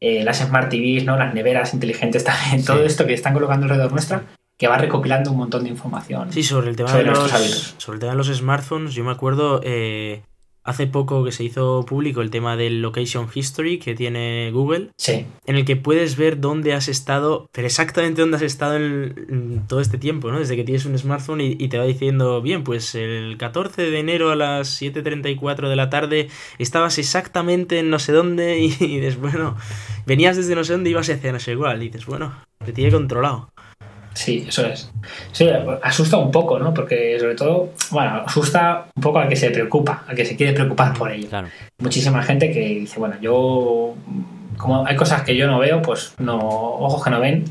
[0.00, 1.16] Eh, las Smart TVs, ¿no?
[1.16, 4.22] las neveras inteligentes también, todo esto que están colocando alrededor nuestra
[4.56, 6.30] que va recopilando un montón de información.
[6.32, 7.30] Sí, sobre el tema, de, los,
[7.78, 10.22] sobre el tema de los smartphones, yo me acuerdo eh,
[10.64, 15.26] hace poco que se hizo público el tema del Location History que tiene Google, sí.
[15.46, 19.80] en el que puedes ver dónde has estado, pero exactamente dónde has estado en, todo
[19.80, 20.38] este tiempo, ¿no?
[20.38, 24.30] Desde que tienes un smartphone y, te va diciendo, bien, pues el 14 de enero
[24.30, 29.56] a las 7.34 de la tarde estabas exactamente en no sé dónde y, dices, bueno,
[30.06, 32.34] venías desde no sé dónde y ibas hacia no sé cuál, y dices, bueno,
[32.64, 33.50] te tiene controlado.
[34.20, 34.90] Sí, eso es.
[35.32, 35.48] Sí,
[35.82, 36.74] asusta un poco, ¿no?
[36.74, 40.52] Porque sobre todo, bueno, asusta un poco al que se preocupa, al que se quiere
[40.52, 41.26] preocupar por ello.
[41.78, 43.94] Muchísima gente que dice, bueno, yo,
[44.58, 47.44] como hay cosas que yo no veo, pues no, ojos que no ven,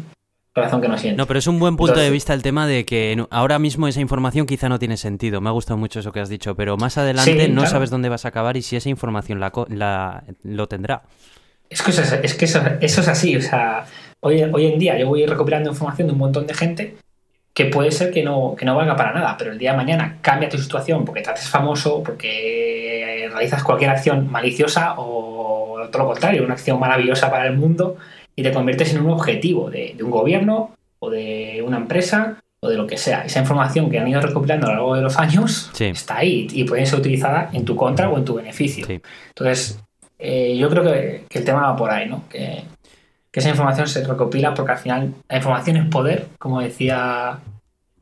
[0.53, 1.17] corazón que no siente.
[1.17, 4.01] No, pero es un buen punto de vista el tema de que ahora mismo esa
[4.01, 5.41] información quizá no tiene sentido.
[5.41, 8.25] Me ha gustado mucho eso que has dicho, pero más adelante no sabes dónde vas
[8.25, 11.01] a acabar y si esa información la, la lo tendrá.
[11.67, 13.85] Es que, eso es, que eso, eso es así, o sea
[14.21, 16.95] Hoy, en día yo voy recopilando información de un montón de gente
[17.53, 20.17] que puede ser que no, que no valga para nada, pero el día de mañana
[20.21, 26.09] cambia tu situación porque te haces famoso, porque realizas cualquier acción maliciosa o todo lo
[26.09, 27.97] contrario, una acción maravillosa para el mundo
[28.35, 32.77] y te conviertes en un objetivo de, un gobierno o de una empresa o de
[32.77, 33.23] lo que sea.
[33.23, 36.65] Esa información que han ido recopilando a lo largo de los años está ahí y
[36.65, 38.85] puede ser utilizada en tu contra o en tu beneficio.
[39.29, 39.79] Entonces,
[40.17, 42.23] eh, yo creo que, que, el tema va por ahí, ¿no?
[42.29, 42.63] Que,
[43.31, 47.39] que esa información se recopila porque al final la información es poder, como decía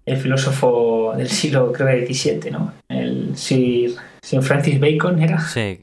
[0.05, 2.73] el filósofo del siglo, creo que XVII, ¿no?
[2.87, 3.91] El Sir,
[4.41, 5.39] Francis Bacon era.
[5.41, 5.81] Sí.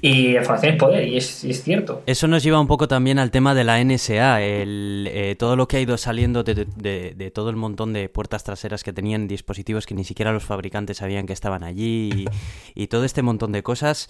[0.00, 2.02] Y la información es poder, y es, cierto.
[2.06, 5.66] Eso nos lleva un poco también al tema de la NSA, el, eh, todo lo
[5.68, 9.94] que ha ido saliendo de, todo el montón de puertas traseras que tenían dispositivos que
[9.94, 12.26] ni siquiera los fabricantes sabían que estaban allí,
[12.74, 14.08] y todo este montón de cosas.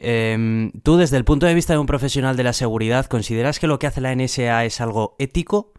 [0.00, 3.66] Em, tú, desde el punto de vista de un profesional de la seguridad, ¿consideras que
[3.66, 5.72] lo que hace la NSA es algo ético?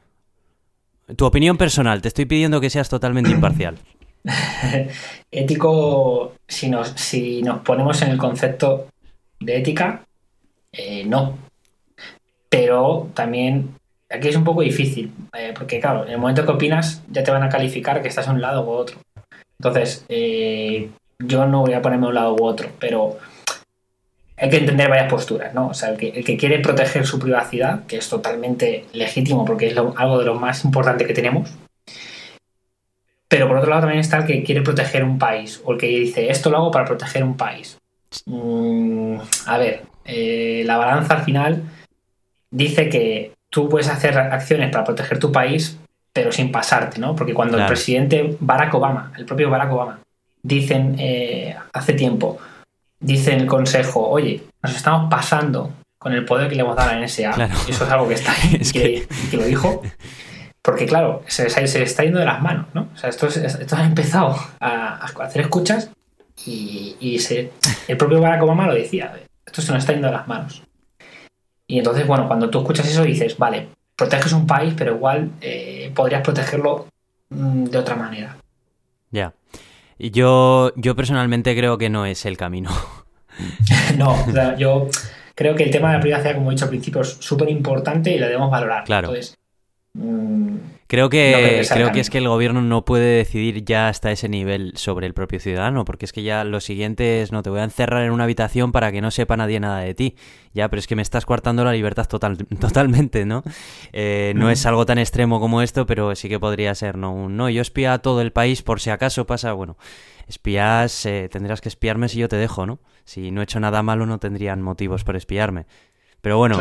[1.15, 3.77] Tu opinión personal, te estoy pidiendo que seas totalmente imparcial.
[5.31, 6.93] ético, si nos,
[7.63, 8.87] ponemos en el concepto
[9.39, 10.03] de ética,
[10.71, 11.37] eh, no.
[12.49, 13.75] Pero también
[14.09, 17.31] aquí es un poco difícil, eh, porque claro, en el momento que opinas ya te
[17.31, 18.97] van a calificar que estás a un lado u otro.
[19.59, 20.89] Entonces, eh,
[21.19, 23.17] yo no voy a ponerme a un lado u otro, pero
[24.37, 25.69] hay que entender varias posturas, ¿no?
[25.69, 30.19] O sea, el que, quiere proteger su privacidad, que es totalmente legítimo porque es algo
[30.19, 31.49] de lo más importante que tenemos.
[33.27, 35.87] Pero por otro lado también está el que quiere proteger un país, o el que
[35.87, 37.77] dice, esto lo hago para proteger un país.
[38.25, 39.17] Mm,
[39.47, 41.63] a ver, eh, la balanza al final
[42.51, 45.77] dice que tú puedes hacer acciones para proteger tu país,
[46.13, 47.15] pero sin pasarte, ¿no?
[47.15, 49.99] Porque cuando el presidente Barack Obama, el propio Barack Obama,
[50.43, 52.39] dicen eh, hace tiempo,
[52.99, 56.95] dice el consejo, oye, nos estamos pasando con el poder que le hemos dado a
[56.95, 57.49] la NSA.
[57.67, 59.81] Eso es algo que está ahí, que, lo dijo.
[60.61, 62.89] Porque, claro, se, se, está yendo de las manos, ¿no?
[62.93, 65.89] O sea, esto, esto ha empezado a, hacer escuchas
[66.45, 67.51] y, se,
[67.87, 69.13] el propio Barack Obama lo decía,
[69.45, 70.61] esto se nos está yendo de las manos.
[71.67, 75.91] Y entonces, bueno, cuando tú escuchas eso dices, vale, proteges un país, pero igual eh,
[75.95, 76.87] podrías protegerlo
[77.29, 78.37] mm, de otra manera.
[79.09, 79.33] Ya.
[79.46, 79.46] y
[79.99, 82.69] Yo, yo personalmente creo que no es el camino.
[83.97, 84.15] no,
[84.57, 84.87] yo
[85.35, 88.13] creo que el tema de la privacidad, como he dicho al principio, es súper importante
[88.13, 88.83] y lo debemos valorar.
[88.83, 89.11] Claro.
[90.87, 94.73] Creo que, creo que, es que el gobierno no puede decidir ya hasta ese nivel
[94.75, 97.63] sobre el propio ciudadano, porque es que ya lo siguiente es, no, te voy a
[97.63, 100.15] encerrar en una habitación para que no sepa nadie nada de ti.
[100.53, 103.43] Ya, pero es que me estás coartando la libertad total, totalmente, ¿no?
[103.93, 107.29] Eh, no es algo tan extremo como esto, pero sí que podría ser, ¿no?
[107.29, 109.77] no, yo espía a todo el país por si acaso pasa, bueno,
[110.27, 112.79] espías, eh, tendrás que espiarme si yo te dejo, ¿no?
[113.05, 115.65] Si no he hecho nada malo no tendrían motivos para espiarme.
[116.21, 116.59] Pero bueno,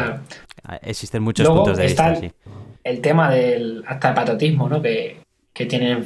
[0.82, 2.12] existen muchos puntos de vista.
[2.12, 2.32] El,
[2.87, 4.80] el tema del hasta el patriotismo, ¿no?
[4.80, 5.18] Que,
[5.53, 6.03] que, tiene,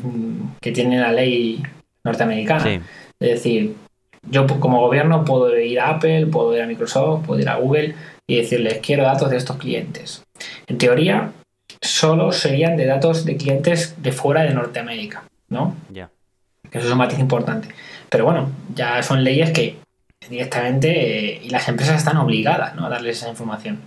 [0.60, 1.62] que tiene la ley
[2.04, 2.80] norteamericana.
[3.20, 3.76] Es decir,
[4.28, 7.94] yo como gobierno puedo ir a Apple, puedo ir a Microsoft, puedo ir a Google
[8.26, 10.22] y decirles quiero datos de estos clientes.
[10.66, 11.32] En teoría,
[11.82, 15.76] solo serían de datos de clientes de fuera de Norteamérica, ¿no?
[15.90, 16.10] Ya.
[16.70, 17.68] Eso es un matiz importante.
[18.08, 19.76] Pero bueno, ya son leyes que
[20.28, 22.86] directamente eh, y las empresas están obligadas ¿no?
[22.86, 23.80] a darles esa información.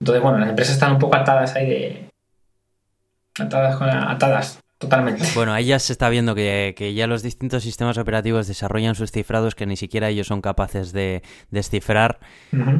[0.00, 2.10] Entonces, bueno, las empresas están un poco atadas ahí de...
[3.40, 5.24] Atadas, con atadas totalmente.
[5.34, 9.54] Bueno, ahí ya se está viendo que, ya los distintos sistemas operativos desarrollan sus cifrados
[9.54, 12.20] que ni siquiera ellos son capaces de descifrar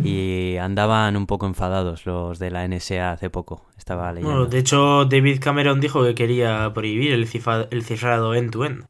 [0.03, 3.67] y andaban un poco enfadados los de la NSA hace poco.
[3.77, 4.31] Estaba leyendo.
[4.31, 7.29] Bueno, de hecho, David Cameron dijo que quería prohibir el,
[7.71, 8.87] el cifrado end-to-end.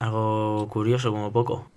[0.00, 1.70] Algo curioso como poco.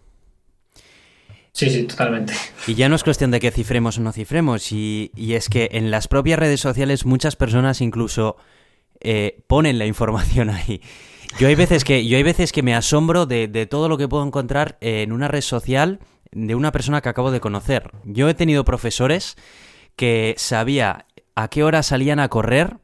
[1.54, 2.34] Sí, sí, totalmente.
[2.66, 5.92] Y ya no es cuestión de que cifremos o no cifremos, y, es que en
[5.92, 8.38] las propias redes sociales muchas personas incluso
[9.00, 10.82] eh, ponen la información ahí.
[11.40, 14.08] Yo hay veces que, yo hay veces que me asombro de, de todo lo que
[14.08, 16.00] puedo encontrar en una red social
[16.32, 17.92] de una persona que acabo de conocer.
[18.04, 19.36] Yo he tenido profesores
[19.96, 22.78] que sabía a qué hora salían a correr,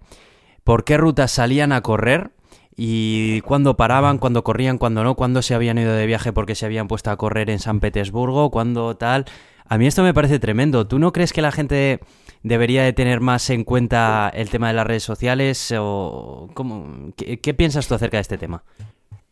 [0.64, 2.32] por qué rutas salían a correr,
[2.80, 6.68] y cuándo paraban, cuándo corrían, cuándo no, cuándo se habían ido de viaje porque se
[6.68, 9.26] habían puesto a correr en San Petersburgo, cuándo tal.
[9.66, 10.88] A mí esto me parece tremendo.
[10.88, 12.00] ¿Tú no crees que la gente
[12.44, 15.74] debería de tener más en cuenta el tema de las redes sociales?
[15.78, 18.64] o cómo, qué, piensas tú acerca de este tema?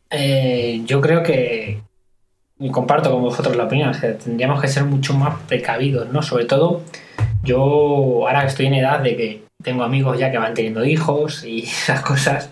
[0.10, 1.82] Eh, yo creo que,
[2.60, 3.94] y comparto con vosotros la opinión,
[4.24, 6.24] tendríamos que ser mucho más precavidos, ¿no?
[6.24, 6.82] Sobre todo,
[7.44, 11.60] yo ahora estoy en edad de que tengo amigos ya que van teniendo hijos y
[11.64, 12.52] esas cosas,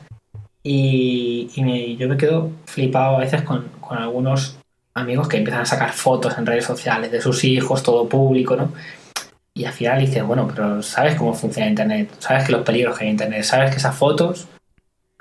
[0.64, 4.58] y, yo me quedo flipado a veces con, algunos
[4.96, 8.72] amigos que empiezan a sacar fotos en redes sociales de sus hijos, todo público, ¿no?
[9.54, 12.10] Y al final dices, bueno, pero ¿sabes cómo funciona Internet?
[12.20, 13.44] ¿Sabes que los peligros que hay en Internet?
[13.44, 14.48] ¿Sabes que esas fotos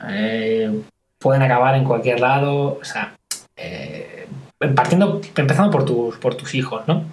[0.09, 0.71] eh,
[1.19, 2.79] pueden acabar en cualquier lado?
[2.81, 3.15] O sea,
[3.57, 4.27] eh,
[4.75, 7.05] partiendo, empezando por tus, por tus hijos, ¿no?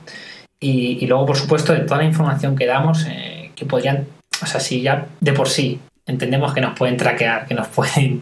[0.61, 4.07] Y, luego, por supuesto, de toda la información que damos, eh, que podrían,
[4.41, 5.80] o sea, si ya de por sí
[6.10, 8.22] entendemos que nos pueden traquear, que nos pueden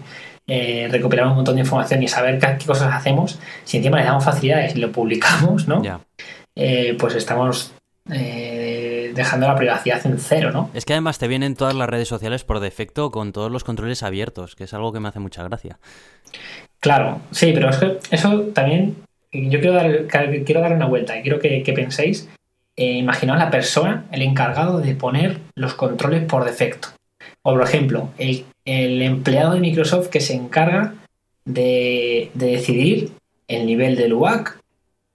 [0.50, 4.24] eh, recuperar un montón de información y saber qué, cosas hacemos, si encima les damos
[4.24, 5.82] facilidades y lo publicamos, ¿no?
[6.56, 7.74] Eh, pues estamos
[8.10, 10.70] eh, dejando la privacidad en cero, ¿no?
[10.74, 14.04] Es que además te vienen todas las redes sociales por defecto con todos los controles
[14.04, 15.80] abiertos, que es algo que me hace mucha gracia.
[16.80, 18.96] Claro, sí, pero es que eso también
[19.34, 22.30] yo quiero dar, quiero darle una vuelta y quiero que, penséis,
[22.78, 26.90] imaginaos la persona, el encargado de poner los controles por defecto.
[27.42, 30.96] O por ejemplo, el, empleado de Microsoft que se encarga
[31.46, 33.12] de, decidir
[33.48, 34.60] el nivel del UAC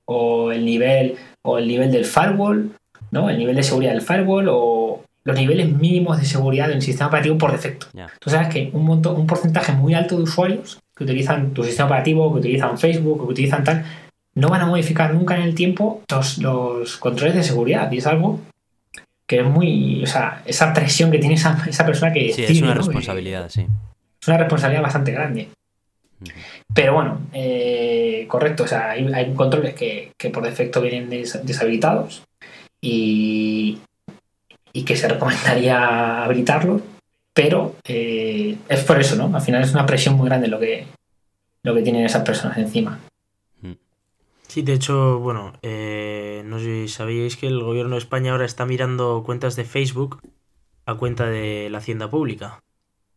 [0.06, 2.72] o el nivel o el nivel del firewall,
[3.10, 3.28] ¿no?
[3.28, 7.38] El nivel de seguridad del firewall o los niveles mínimos de seguridad del sistema operativo
[7.38, 7.86] por defecto.
[8.18, 11.86] Tú sabes que un, montón, un porcentaje muy alto de usuarios que utilizan tu sistema
[11.86, 13.84] operativo, que utilizan Facebook, que utilizan tal,
[14.34, 17.90] no van a modificar nunca en el tiempo los, los controles de seguridad.
[17.92, 18.40] Y es algo
[19.32, 21.56] que es muy, o sea, esa presión que tiene esa,
[21.86, 22.34] persona que...
[22.34, 23.66] Sí, es una responsabilidad, sí.
[24.20, 25.48] Es una responsabilidad bastante grande.
[26.74, 32.24] Pero bueno, eh, correcto, o sea, hay, controles que, por defecto vienen deshabilitados
[32.78, 33.78] y,
[34.74, 36.82] y que se recomendaría habilitarlos,
[37.32, 39.34] pero eh, es por eso, ¿no?
[39.34, 40.84] Al final es una presión muy grande lo que,
[41.62, 43.00] lo que tienen esas personas encima.
[44.52, 48.44] Sí, de hecho, bueno, eh, no sé si sabíais que el gobierno de España ahora
[48.44, 50.20] está mirando cuentas de Facebook
[50.84, 52.62] a cuenta de la hacienda pública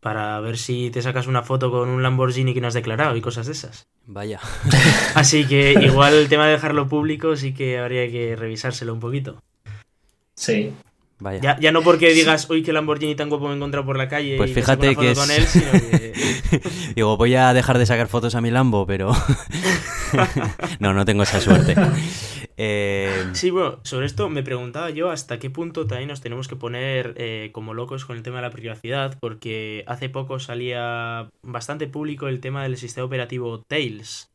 [0.00, 3.20] para ver si te sacas una foto con un Lamborghini que no has declarado y
[3.20, 3.86] cosas de esas.
[4.06, 4.40] Vaya.
[5.14, 9.42] Así que igual el tema de dejarlo público sí que habría que revisárselo un poquito.
[10.36, 10.72] Sí.
[11.18, 11.56] Vaya.
[11.58, 14.36] Ya, no porque digas, uy, qué Lamborghini tan guapo me he encontrado por la calle.
[14.36, 15.18] Pues fíjate que es...
[15.18, 16.12] con él, sino que...
[16.94, 19.12] Digo, voy a dejar de sacar fotos a mi Lambo, pero.
[20.78, 21.74] no, no tengo esa suerte.
[22.58, 26.56] Eh, sí, bueno, sobre esto me preguntaba yo hasta qué punto también nos tenemos que
[26.56, 31.86] poner eh, como locos con el tema de la privacidad, porque hace poco salía bastante
[31.86, 34.30] público el tema del sistema operativo Tails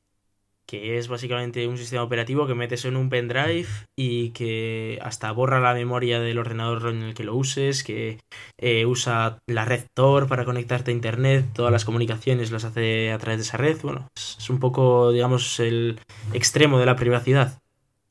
[0.72, 5.60] que es básicamente un sistema operativo que metes en un pendrive y que hasta borra
[5.60, 8.20] la memoria del ordenador en el que lo uses, que
[8.58, 13.18] eh, usa la red Tor para conectarte a internet, todas las comunicaciones las hace a
[13.18, 13.80] través de esa red.
[13.84, 16.00] Bueno, es, un poco, digamos, el
[16.32, 17.60] extremo de la privacidad.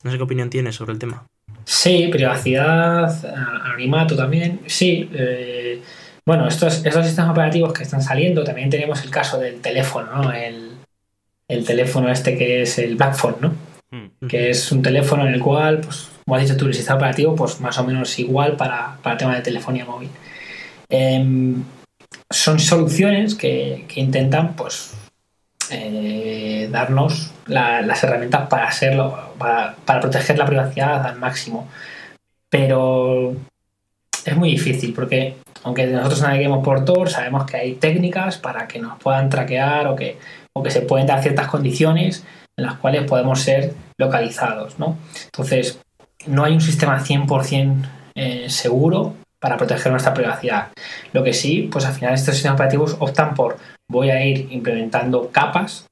[0.03, 1.25] No sé qué opinión tienes sobre el tema.
[1.65, 3.25] Sí, privacidad,
[3.65, 4.59] anonimato también.
[4.67, 5.81] Sí, eh,
[6.27, 10.31] bueno, estos, estos sistemas operativos que están saliendo, también tenemos el caso del teléfono, ¿no?
[10.31, 10.70] El,
[11.51, 13.53] el teléfono este que es el Blackphone, ¿no?
[13.91, 14.27] Mm.
[14.27, 17.35] Que es un teléfono en el cual, pues, como has dicho tú, el sistema operativo,
[17.35, 20.09] pues más o menos igual para, para el tema de telefonía móvil.
[20.87, 21.61] Em,
[22.29, 24.93] son soluciones que, intentan, pues,
[25.69, 31.67] eh, darnos las herramientas para hacerlo, para, para proteger la privacidad al máximo.
[32.49, 33.35] Pero
[34.25, 38.79] es muy difícil porque aunque nosotros naveguemos por Tor, sabemos que hay técnicas para que
[38.79, 40.17] nos puedan traquear o que
[40.53, 42.25] o que se pueden dar ciertas condiciones
[42.57, 44.79] en las cuales podemos ser localizados.
[44.79, 44.97] ¿no?
[45.25, 45.79] Entonces,
[46.27, 50.67] no hay un sistema 100% eh, seguro para proteger nuestra privacidad.
[51.13, 53.57] Lo que sí, pues al final estos sistemas operativos optan por
[53.89, 55.87] voy a ir implementando capas,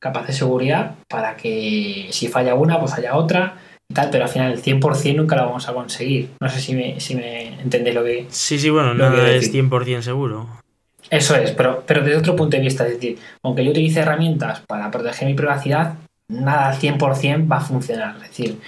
[0.00, 4.30] capas de seguridad, para que si falla una, pues haya otra y tal, pero al
[4.30, 6.30] final el 100% nunca lo vamos a conseguir.
[6.40, 8.26] No sé si me, si me entendéis lo que...
[8.30, 10.48] Sí, sí, bueno, no es 100% seguro.
[11.10, 14.60] Eso es, pero, pero desde otro punto de vista, es decir, aunque yo utilice herramientas
[14.66, 15.94] para proteger mi privacidad,
[16.28, 18.16] nada al 100% va a funcionar.
[18.16, 18.60] Es decir,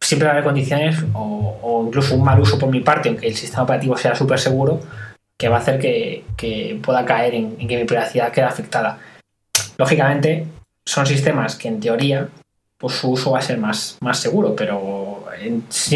[0.00, 3.34] siempre va a haber condiciones o, incluso un mal uso por mi parte, aunque el
[3.34, 4.80] sistema operativo sea súper seguro,
[5.36, 8.98] que va a hacer que, pueda caer en, que mi privacidad quede afectada.
[9.78, 10.46] Lógicamente,
[10.84, 12.28] son sistemas que en teoría
[12.76, 15.26] pues su uso va a ser más, más seguro, pero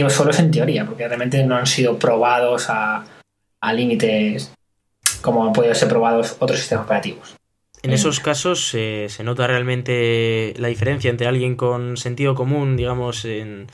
[0.08, 3.04] solo es en teoría, porque realmente no han sido probados a,
[3.60, 4.53] a límites
[5.24, 7.34] como han podido ser probados otros sistemas operativos.
[7.82, 13.66] En esos casos se nota realmente la diferencia entre alguien con sentido común, digamos, en,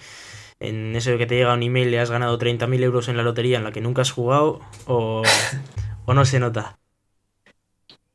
[0.60, 3.22] en eso de que te llega un email y has ganado 30.000 euros en la
[3.22, 5.22] lotería en la que nunca has jugado, o,
[6.06, 6.76] no se nota.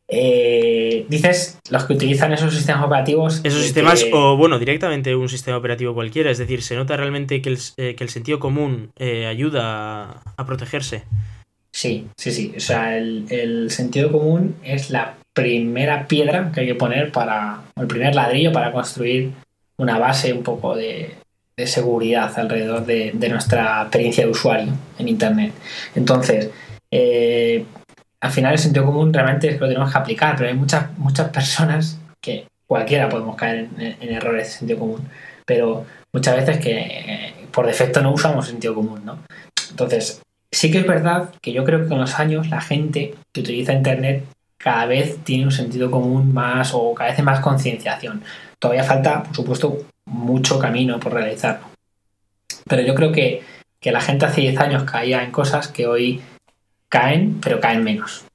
[0.08, 3.42] Eh, dices los que utilizan esos sistemas operativos.
[3.44, 6.30] Esos sistemas, o bueno, directamente un sistema operativo cualquiera.
[6.30, 11.06] Es decir, se nota realmente que el, eh, sentido común eh, ayuda a protegerse.
[11.76, 12.54] Sí, sí, sí.
[12.56, 17.88] O sea, el, sentido común es la primera piedra que hay que poner para, el
[17.88, 19.34] primer ladrillo para construir
[19.76, 21.16] una base un poco de,
[21.66, 25.52] seguridad alrededor de, nuestra experiencia de usuario en Internet.
[25.96, 26.50] Entonces,
[26.92, 27.66] eh,
[28.22, 30.98] al final el sentido común realmente es que lo tenemos que aplicar, pero hay muchas,
[30.98, 35.10] muchas personas que cualquiera podemos caer en, errores de sentido común,
[35.46, 39.20] pero muchas veces que eh, por defecto no usamos sentido común, ¿no?
[39.72, 40.22] Entonces,
[40.52, 43.74] Sí que es verdad que yo creo que con los años la gente que utiliza
[43.74, 44.26] Internet
[44.58, 48.24] cada vez tiene un sentido común más o cada vez más concienciación.
[48.58, 51.60] Todavía falta, por supuesto, mucho camino por realizar.
[52.68, 53.44] Pero yo creo que,
[53.84, 56.20] la gente hace 10 años caía en cosas que hoy
[56.90, 58.26] caen, pero caen menos.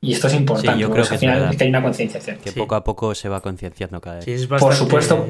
[0.00, 2.38] Y esto es importante, yo creo que al final es que hay una concienciación.
[2.38, 4.46] Que poco a poco se va concienciando cada vez.
[4.48, 5.28] por supuesto.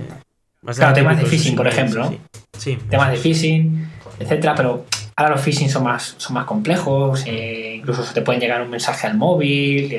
[0.74, 2.10] Claro, temas de phishing, por ejemplo.
[2.56, 3.86] Sí, temas de phishing,
[4.18, 4.86] etcétera, pero
[5.18, 9.08] Ahora los phishing son más, son más complejos, eh, incluso te pueden llegar un mensaje
[9.08, 9.92] al móvil,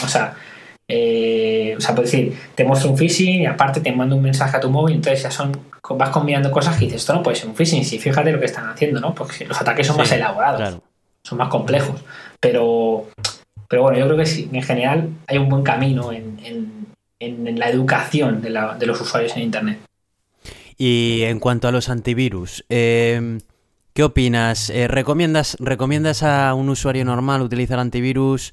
[0.00, 0.32] o sea,
[0.86, 4.56] eh, o sea, por decir, te muestro un phishing y aparte te mando un mensaje
[4.56, 5.60] a tu móvil, entonces ya son,
[5.96, 8.46] vas combinando cosas que dices, esto no puede ser un phishing, si fíjate lo que
[8.46, 9.12] están haciendo, ¿no?
[9.12, 10.78] Porque los ataques son más elaborados,
[11.24, 12.00] son más complejos,
[12.38, 13.08] pero,
[13.68, 16.38] pero bueno, yo creo que sí, en general hay un buen camino en,
[17.18, 19.80] en, la educación de, la, de, los usuarios en Internet.
[20.76, 23.40] Y en cuanto a los antivirus, eh,
[23.98, 24.70] ¿Qué opinas?
[24.70, 28.52] Eh, ¿recomiendas, ¿Recomiendas a un usuario normal utilizar antivirus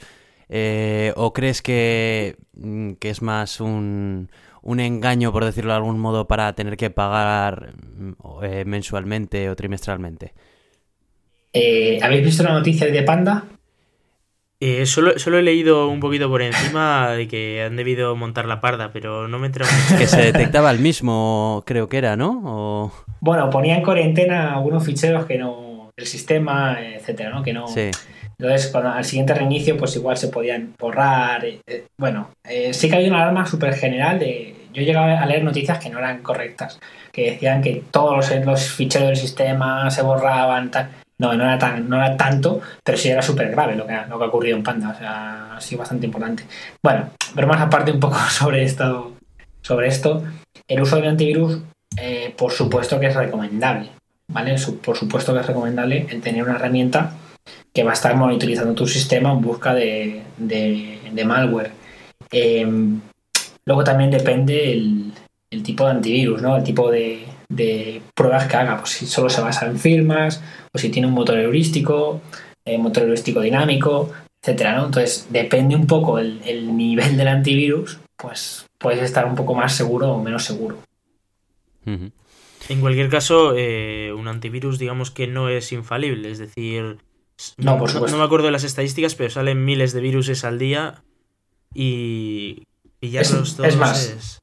[0.50, 4.32] eh, o crees que, mm, que es más un,
[4.64, 9.56] un, engaño, por decirlo de algún modo, para tener que pagar mm, eh, mensualmente o
[9.56, 10.34] trimestralmente?
[12.02, 13.44] ¿Habéis visto la noticia de Panda?
[14.86, 18.92] Solo, solo, he leído un poquito por encima de que han debido montar la parda,
[18.92, 19.72] pero no me he enterado.
[19.98, 22.92] que se detectaba el mismo, creo que era, ¿no?
[23.20, 25.92] Bueno, ponía en cuarentena algunos ficheros que no.
[25.96, 27.44] el sistema, etcétera, ¿no?
[27.44, 27.66] Que no.
[28.38, 31.46] Entonces, cuando, al siguiente reinicio, pues igual se podían borrar.
[31.46, 34.56] Eh, eh, bueno, eh, sí que hay una alarma súper general de.
[34.74, 36.80] yo llegaba a leer noticias que no eran correctas,
[37.12, 40.90] que decían que todos los, ficheros del sistema se borraban, tal.
[41.18, 44.18] No, no era, tan, no era tanto, pero sí era súper grave lo que, lo
[44.18, 46.44] que ha ocurrido en Panda, o sea, ha sido bastante importante.
[46.84, 49.14] Bueno, pero más aparte un poco sobre esto,
[49.62, 50.24] sobre esto
[50.68, 51.60] el uso del antivirus,
[51.98, 53.90] eh, por supuesto que es recomendable,
[54.28, 54.56] ¿vale?
[54.84, 57.14] Por supuesto que es recomendable el tener una herramienta
[57.74, 60.24] que va a estar monitorizando tu sistema en busca de,
[61.26, 61.72] malware.
[62.32, 63.02] Em,
[63.66, 65.14] luego también depende el,
[65.64, 66.58] tipo de antivirus, ¿no?
[66.58, 67.26] El tipo de,
[68.14, 70.42] pruebas que haga, pues si solo se basa en firmas,
[70.74, 72.22] o si tiene un motor heurístico,
[72.66, 74.86] eh, motor heurístico dinámico, etcétera, ¿no?
[74.86, 79.76] Entonces depende un poco el, el nivel del antivirus, pues puedes estar un poco más
[79.76, 80.78] seguro o menos seguro.
[81.86, 86.98] En cualquier caso, eh, un antivirus digamos que no es infalible, es decir,
[87.58, 88.16] no, por supuesto.
[88.16, 91.04] No, me acuerdo de las estadísticas, pero salen miles de virus al día
[91.74, 92.64] y
[93.02, 94.42] es, todos es más.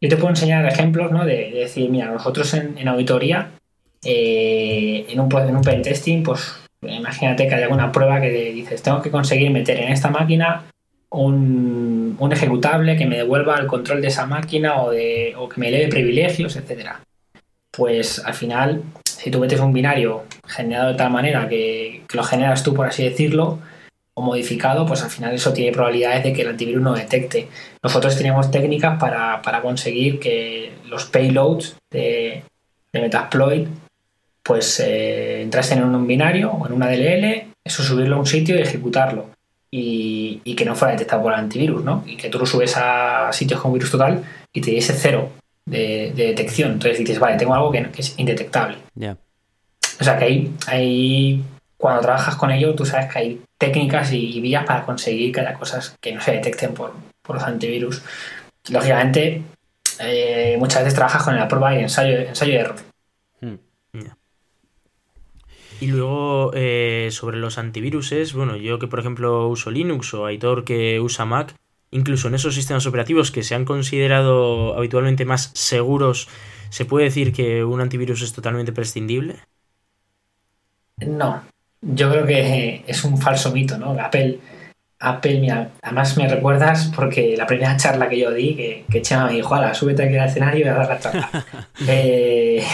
[0.00, 1.24] Yo te puedo enseñar ejemplos, ¿no?
[1.24, 3.50] De, decir, mira, nosotros en, auditoría,
[4.04, 9.02] eh, en, un, en un pentesting, pues imagínate que hay alguna prueba que dices, tengo
[9.02, 10.64] que conseguir meter en esta máquina
[11.10, 15.60] un, un, ejecutable que me devuelva el control de esa máquina o, de, o que
[15.60, 17.00] me eleve privilegios, etcétera.
[17.70, 18.82] Pues al final
[19.16, 23.02] si tú metes un binario generado de tal manera que, lo generas tú, por así
[23.02, 23.58] decirlo,
[24.18, 27.48] o modificado, pues al final eso tiene probabilidades de que el antivirus no detecte.
[27.82, 32.42] Nosotros tenemos técnicas para, conseguir que los payloads de,
[32.92, 33.68] de Metasploit
[34.46, 38.56] pues eh, entrasen en un binario o en una DLL, eso subirlo a un sitio
[38.56, 39.30] y ejecutarlo.
[39.70, 42.02] Y, que no fuera detectado por el antivirus, ¿no?
[42.06, 45.28] Y que tú lo subes a sitios con virus total y te diese cero
[45.66, 46.72] de, detección.
[46.72, 48.78] Entonces dices, vale, tengo algo que, es indetectable.
[50.00, 51.44] O sea que hay, hay,
[51.76, 55.54] cuando trabajas con ello, tú sabes que hay técnicas y, vías para conseguir que haya
[55.54, 56.92] cosas que no se detecten por,
[57.28, 58.02] los antivirus.
[58.70, 59.42] Lógicamente,
[60.00, 62.76] eh, muchas veces trabajas con la prueba y ensayo, ensayo de error.
[63.40, 63.56] Hmm.
[65.80, 70.64] Y luego eh, sobre los antiviruses, bueno, yo que por ejemplo uso Linux o Aitor
[70.64, 71.54] que usa Mac,
[71.90, 76.28] incluso en esos sistemas operativos que se han considerado habitualmente más seguros,
[76.70, 79.36] ¿se puede decir que un antivirus es totalmente prescindible?
[80.96, 81.42] No,
[81.94, 83.92] yo creo que es un falso mito, ¿no?
[83.92, 84.38] Apple,
[84.98, 89.26] Apple, mira, además me recuerdas porque la primera charla que yo di, que, que Chema
[89.26, 91.30] me dijo, ala, súbete aquí al escenario y a dar la charla,
[91.88, 92.64] eh,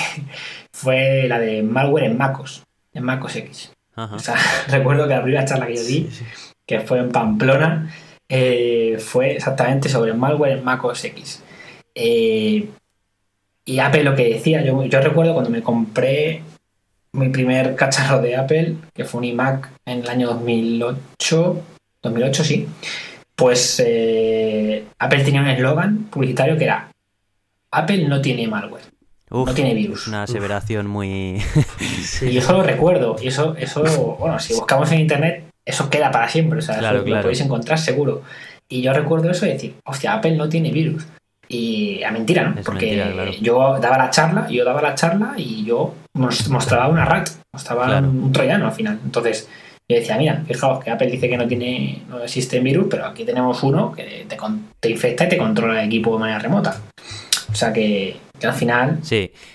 [0.72, 3.72] fue la de malware en MacOS, en MacOS X.
[3.96, 4.36] O sea,
[4.68, 6.08] recuerdo que la primera charla que yo di,
[6.66, 7.90] que fue en Pamplona,
[8.34, 11.42] eh, fue exactamente sobre malware en Mac OS X.
[11.94, 12.66] Eh,
[13.64, 16.42] y Apple lo que decía, yo, yo recuerdo cuando me compré
[17.12, 21.62] mi primer cacharro de Apple, que fue un iMac en el año 2008,
[22.02, 22.68] 2008 sí,
[23.36, 26.92] pues eh, Apple tenía un eslogan publicitario que era
[27.70, 28.84] Apple no tiene malware.
[29.30, 30.06] no tiene virus.
[30.06, 31.42] Una aseveración muy.
[32.22, 33.16] Y eso lo recuerdo.
[33.20, 33.82] Y eso, eso,
[34.18, 38.22] bueno, si buscamos en internet, eso queda para siempre, o sea, lo podéis encontrar seguro.
[38.68, 41.06] Y yo recuerdo eso y decir, hostia, Apple no tiene virus.
[41.52, 42.62] Y a mentira, ¿no?
[42.62, 47.98] Porque yo daba la charla, yo daba la charla y yo mostraba una rat, mostraba
[47.98, 48.98] un, troyano al final.
[49.04, 49.50] Entonces,
[49.86, 53.24] yo decía, mira, fijaos que Apple dice que no tiene, no existe virus, pero aquí
[53.24, 54.26] tenemos uno que
[54.80, 56.80] te, infecta y te controla el equipo de manera remota.
[57.50, 58.98] O sea que, al final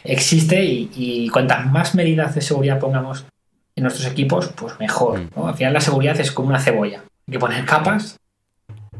[0.04, 3.26] existe y, y cuantas más medidas de seguridad pongamos
[3.76, 5.20] en nuestros equipos, pues mejor.
[5.20, 5.48] Mm.
[5.48, 7.04] Al final la seguridad es como una cebolla.
[7.28, 8.18] Hay que poner capas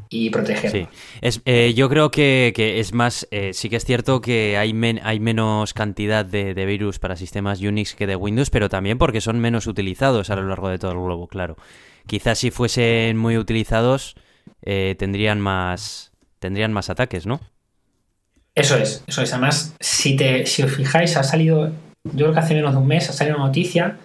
[0.10, 0.72] y proteger.
[0.72, 0.88] Sí,
[1.22, 5.20] es, eh, yo creo que, es más, eh, sí que es cierto que hay, hay
[5.20, 9.68] menos cantidad de, virus para sistemas Unix que de Windows, pero también porque son menos
[9.68, 11.58] utilizados a lo largo de todo el globo, claro.
[12.06, 14.16] Quizás si fuesen muy utilizados
[14.62, 17.40] eh, tendrían más tendrían más ataques, ¿no?
[18.56, 19.34] Eso es, eso es.
[19.34, 21.72] Además, si, te, si os fijáis, ha salido,
[22.04, 23.98] yo creo que hace menos de un mes, ha salido una noticia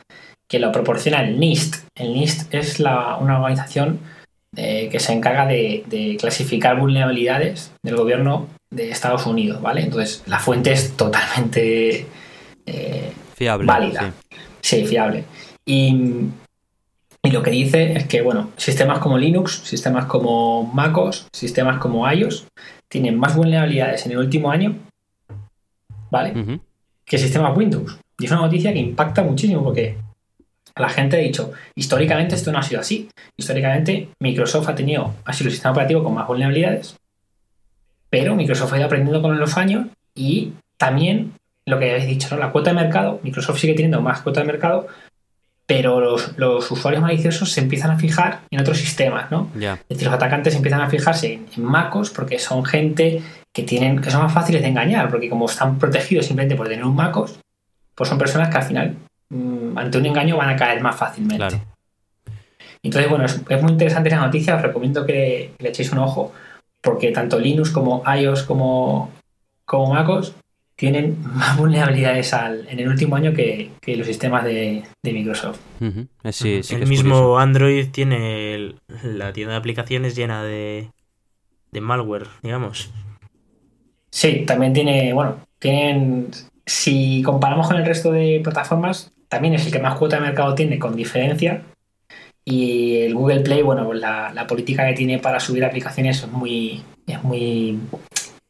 [0.48, 1.86] que lo proporciona el NIST.
[1.94, 4.00] El NIST es la, una organización
[4.54, 9.82] eh, que se encarga de, clasificar vulnerabilidades del gobierno de Estados Unidos, ¿vale?
[9.82, 12.06] Entonces, la fuente es totalmente
[12.66, 14.12] eh, fiable, válida.
[14.60, 15.24] Sí, fiable.
[15.64, 16.28] Y,
[17.22, 22.10] y, lo que dice es que, bueno, sistemas como Linux, sistemas como MacOS, sistemas como
[22.10, 22.46] iOS,
[22.88, 24.76] tienen más vulnerabilidades en el último año,
[26.10, 26.60] ¿vale?
[27.06, 27.98] Que sistemas Windows.
[28.18, 29.96] Y es una noticia que impacta muchísimo porque
[30.76, 33.08] la gente ha dicho, históricamente esto no ha sido así.
[33.36, 36.96] Históricamente Microsoft ha tenido, ha sido el sistema operativo con más vulnerabilidades,
[38.10, 41.32] pero Microsoft ha ido aprendiendo con los años y también
[41.64, 42.40] lo que habéis dicho, ¿no?
[42.40, 44.88] la cuota de mercado, Microsoft sigue teniendo más cuota de mercado,
[45.66, 46.00] pero
[46.36, 49.50] los, usuarios maliciosos se empiezan a fijar en otros sistemas, ¿no?
[49.54, 54.10] Es decir, los atacantes empiezan a fijarse en, MacOS porque son gente que tienen que
[54.10, 57.38] son más fáciles de engañar, porque como están protegidos simplemente por tener un MacOS,
[57.94, 58.96] pues son personas que al final
[59.76, 61.62] ante un engaño van a caer más fácilmente.
[62.82, 66.32] Entonces, bueno, es, muy interesante esa noticia, os recomiendo que, le echéis un ojo,
[66.80, 69.10] porque tanto Linux como iOS como,
[69.64, 70.34] como MacOS
[70.74, 75.60] tienen más vulnerabilidades en el último año que, los sistemas de, Microsoft.
[75.80, 78.74] el mismo Android tiene
[79.04, 80.90] la tienda de aplicaciones llena de,
[81.70, 82.90] de malware, digamos.
[84.10, 86.30] Sí, también tiene, bueno, tienen,
[86.66, 90.54] si comparamos con el resto de plataformas, también es el que más cuota de mercado
[90.54, 91.62] tiene con diferencia.
[92.44, 96.82] Y el Google Play, bueno, pues la, política que tiene para subir aplicaciones es muy,
[97.06, 97.78] es muy,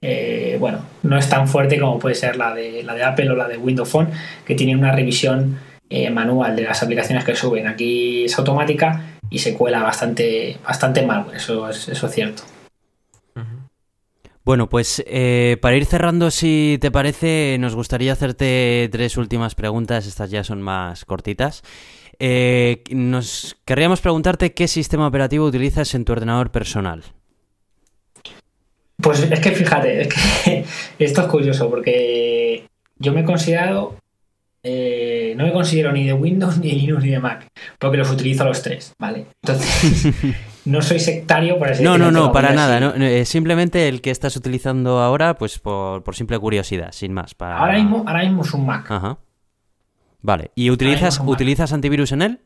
[0.01, 3.37] eh, bueno, no es tan fuerte como puede ser la de, la de Apple o
[3.37, 4.09] la de Windows Phone,
[4.45, 7.69] que tiene una revisión eh, manual de las aplicaciones que suben.
[7.69, 12.43] Aquí es automática y se cuela bastante, bastante mal, eso eso es cierto.
[14.45, 20.07] Bueno, pues eh, para ir cerrando, si te parece, nos gustaría hacerte tres últimas preguntas,
[20.07, 21.63] estas ya son más cortitas.
[22.19, 27.05] Eh, nos querríamos preguntarte qué sistema operativo utilizas en tu ordenador personal.
[28.97, 30.65] Pues es que fíjate, es que
[31.05, 32.69] esto es curioso porque
[32.99, 33.97] yo me he considerado,
[34.63, 37.47] eh, no me considero ni de Windows, ni de Linux, ni de Mac,
[37.79, 39.27] porque los utilizo los tres, ¿vale?
[39.43, 40.15] Entonces,
[40.65, 42.79] no soy sectario por así No, no, no, para nada.
[42.81, 47.35] No, eh, simplemente el que estás utilizando ahora, pues por, simple curiosidad, sin más.
[47.35, 47.59] Para...
[47.59, 48.91] Ahora, mismo, ahora mismo es un Mac.
[48.91, 49.19] Ajá.
[50.21, 50.53] Vale.
[50.55, 52.41] ¿Y utilizas, utilizas antivirus en él?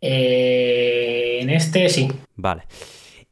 [0.00, 2.12] Eh, en este sí.
[2.34, 2.64] Vale.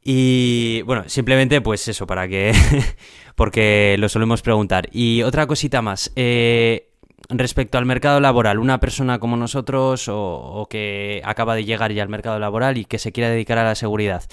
[0.03, 2.53] Y bueno, simplemente pues eso, para que...
[3.35, 4.89] porque lo solemos preguntar.
[4.91, 6.11] Y otra cosita más.
[6.15, 6.94] Eh,
[7.29, 12.09] respecto al mercado laboral, una persona como nosotros o, que acaba de llegar ya al
[12.09, 14.23] mercado laboral y que se quiera dedicar a la seguridad,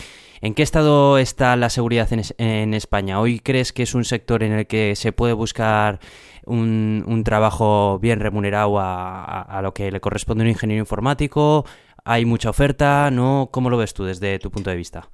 [0.41, 3.21] ¿en qué estado está la seguridad en, España?
[3.21, 6.01] ¿Hoy crees que es un sector en el que se puede buscar
[6.45, 11.65] un, trabajo bien remunerado a, lo que le corresponde a un ingeniero informático?
[12.05, 13.11] ¿Hay mucha oferta?
[13.11, 13.49] ¿No?
[13.53, 15.09] ¿Cómo lo ves tú desde tu punto de vista?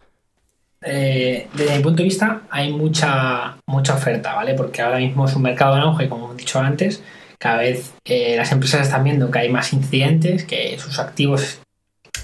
[0.80, 4.54] Eh, desde mi punto de vista hay mucha, mucha oferta, ¿vale?
[4.54, 7.02] Porque ahora mismo es un mercado en auge, como he dicho antes,
[7.38, 11.60] cada vez eh, las empresas están viendo que hay más incidentes, que sus activos,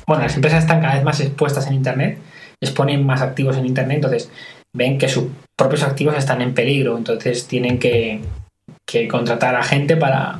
[0.06, 2.18] bueno, las empresas están cada vez más expuestas en Internet,
[2.60, 4.30] exponen más activos en Internet, entonces
[4.72, 8.20] ven que sus propios activos están en peligro, entonces tienen que,
[9.10, 10.38] contratar a gente para,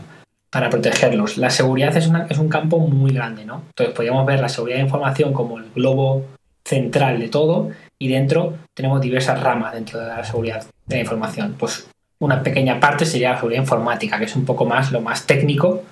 [0.51, 1.39] para protegerlos.
[1.39, 3.63] La seguridad es, es un campo muy grande, ¿no?
[3.71, 6.25] Entonces podríamos ver la seguridad de información como el globo
[6.65, 11.57] central de todo y dentro tenemos diversas ramas dentro de la seguridad de la información.
[11.59, 11.89] Pues
[12.19, 15.85] una pequeña parte sería la seguridad informática, que es un poco más lo más técnico,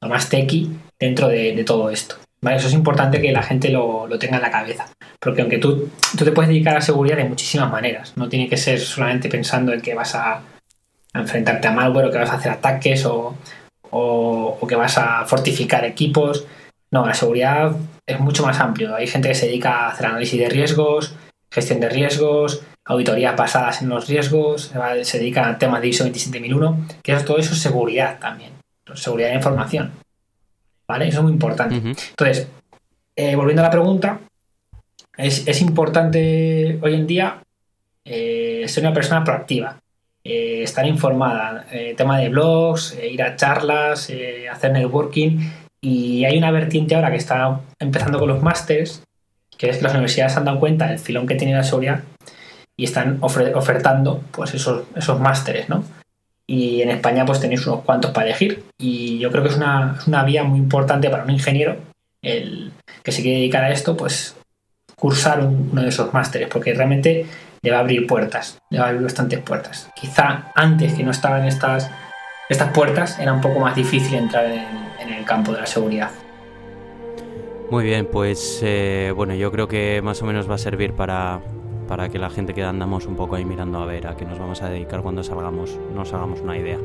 [0.00, 2.16] lo más tequi dentro de, todo esto.
[2.40, 2.56] ¿vale?
[2.56, 4.86] Eso es importante que la gente lo, tenga en la cabeza.
[5.20, 8.56] Porque aunque tú, tú te puedes dedicar a seguridad de muchísimas maneras, no tiene que
[8.56, 10.42] ser solamente pensando en que vas a,
[11.14, 13.34] enfrentarte a malware o que vas a hacer ataques o,
[13.90, 16.46] o, que vas a fortificar equipos.
[16.90, 17.72] No, la seguridad
[18.06, 18.94] es mucho más amplio.
[18.94, 21.14] Hay gente que se dedica a hacer análisis de riesgos,
[21.50, 24.72] gestión de riesgos, auditorías basadas en los riesgos,
[25.02, 28.52] se dedica a temas de ISO 27001, que es, todo eso es seguridad también,
[28.94, 29.92] seguridad de información.
[30.88, 31.08] ¿Vale?
[31.08, 31.76] Eso es muy importante.
[31.76, 32.48] Entonces,
[33.14, 34.20] eh, volviendo a la pregunta,
[35.18, 37.42] es, importante hoy en día
[38.06, 39.78] eh, ser una persona proactiva,
[40.24, 44.10] eh, estar informada, tema de blogs, ir a charlas,
[44.50, 45.38] hacer networking.
[45.82, 49.02] Y hay una vertiente ahora que está empezando con los másters,
[49.58, 52.02] que es que las universidades se han dado cuenta del filón que tiene la seguridad
[52.78, 55.82] y están ofertando pues esos, esos másteres, ¿no?
[56.46, 60.22] Y en España pues tenéis unos cuantos para elegir y yo creo que es una,
[60.24, 61.76] vía muy importante para un ingeniero
[62.22, 62.72] el
[63.02, 64.36] que se quiere dedicar a esto, pues
[64.94, 67.26] cursar uno de esos másteres, porque realmente
[67.62, 69.90] le va a abrir puertas, le va a abrir bastantes puertas.
[70.00, 71.90] Quizá antes que no estaban estas,
[72.48, 76.10] estas puertas era un poco más difícil entrar en, el campo de la seguridad.
[77.70, 81.40] Muy bien, pues eh, bueno, yo creo que más o menos va a servir para,
[81.88, 84.38] para que la gente que andamos un poco ahí mirando a ver a qué nos
[84.38, 86.78] vamos a dedicar cuando salgamos, nos hagamos una idea.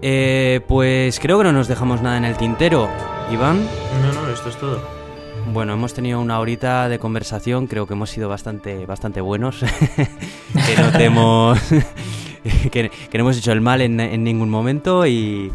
[0.00, 2.88] Eh, pues creo que no nos dejamos nada en el tintero.
[3.30, 3.66] Iván.
[4.02, 4.80] No, no, esto es todo.
[5.52, 9.60] Bueno, hemos tenido una horita de conversación, creo que hemos sido bastante, bastante buenos,
[10.66, 11.54] que, no
[12.70, 15.50] que, no hemos hecho el mal en, en ningún momento y,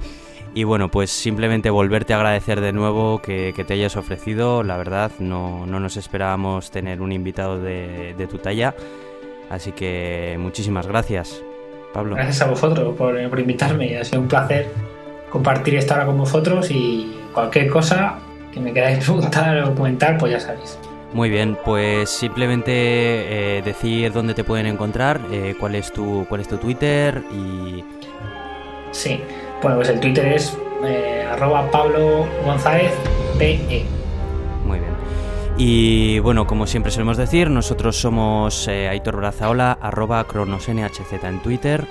[0.56, 4.64] y bueno, pues simplemente volverte a agradecer de nuevo que, te hayas ofrecido.
[4.64, 8.74] La verdad, no, nos esperábamos tener un invitado de, tu talla.
[9.50, 11.44] Así que muchísimas gracias,
[11.94, 12.16] Pablo.
[12.16, 13.98] Gracias a vosotros por, invitarme.
[13.98, 14.70] Ha sido un placer
[15.30, 18.20] compartir esta hora con vosotros y cualquier cosa
[18.54, 20.80] que me queráis preguntar o comentar, pues ya sabéis.
[21.12, 26.40] Muy bien, pues simplemente eh, decir dónde te pueden encontrar, eh, cuál es tu cuál
[26.40, 27.84] es tu Twitter y...
[28.92, 29.20] Sí,
[29.66, 30.56] bueno, pues el Twitter es
[30.86, 32.92] eh, arroba Pablo González
[33.40, 33.84] PE.
[34.64, 34.92] Muy bien.
[35.58, 41.84] Y bueno, como siempre solemos decir, nosotros somos Aitor Brazaola, arroba cronosnhz en Twitter.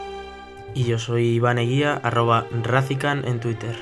[0.72, 3.74] Y yo soy Iván Eguía, arroba Racican en Twitter.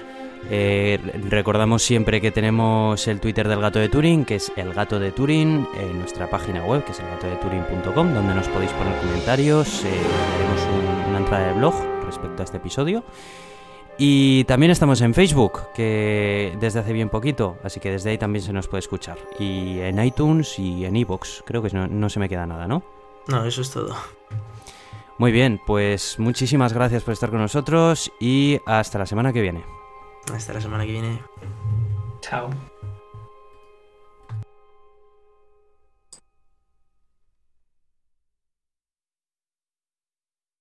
[0.48, 0.98] Eh,
[1.28, 5.12] recordamos siempre que tenemos el Twitter del Gato de Turing, que es el Gato de
[5.12, 9.88] Turing, en nuestra página web, que es elgatodeturing.com, donde nos podéis poner comentarios, eh,
[10.34, 11.74] haremos una entrada de blog
[12.06, 13.04] respecto a este episodio.
[13.98, 18.42] Y también estamos en Facebook, que desde hace bien poquito, así que desde ahí también
[18.42, 19.18] se nos puede escuchar.
[19.38, 22.82] Y en iTunes y en iVoox, creo que no, no se me queda nada, ¿no?
[23.28, 23.94] No, eso es todo.
[25.18, 29.64] Muy bien, pues muchísimas gracias por estar con nosotros y hasta la semana que viene.
[30.34, 31.20] Hasta la semana que viene.
[32.20, 32.50] Chao.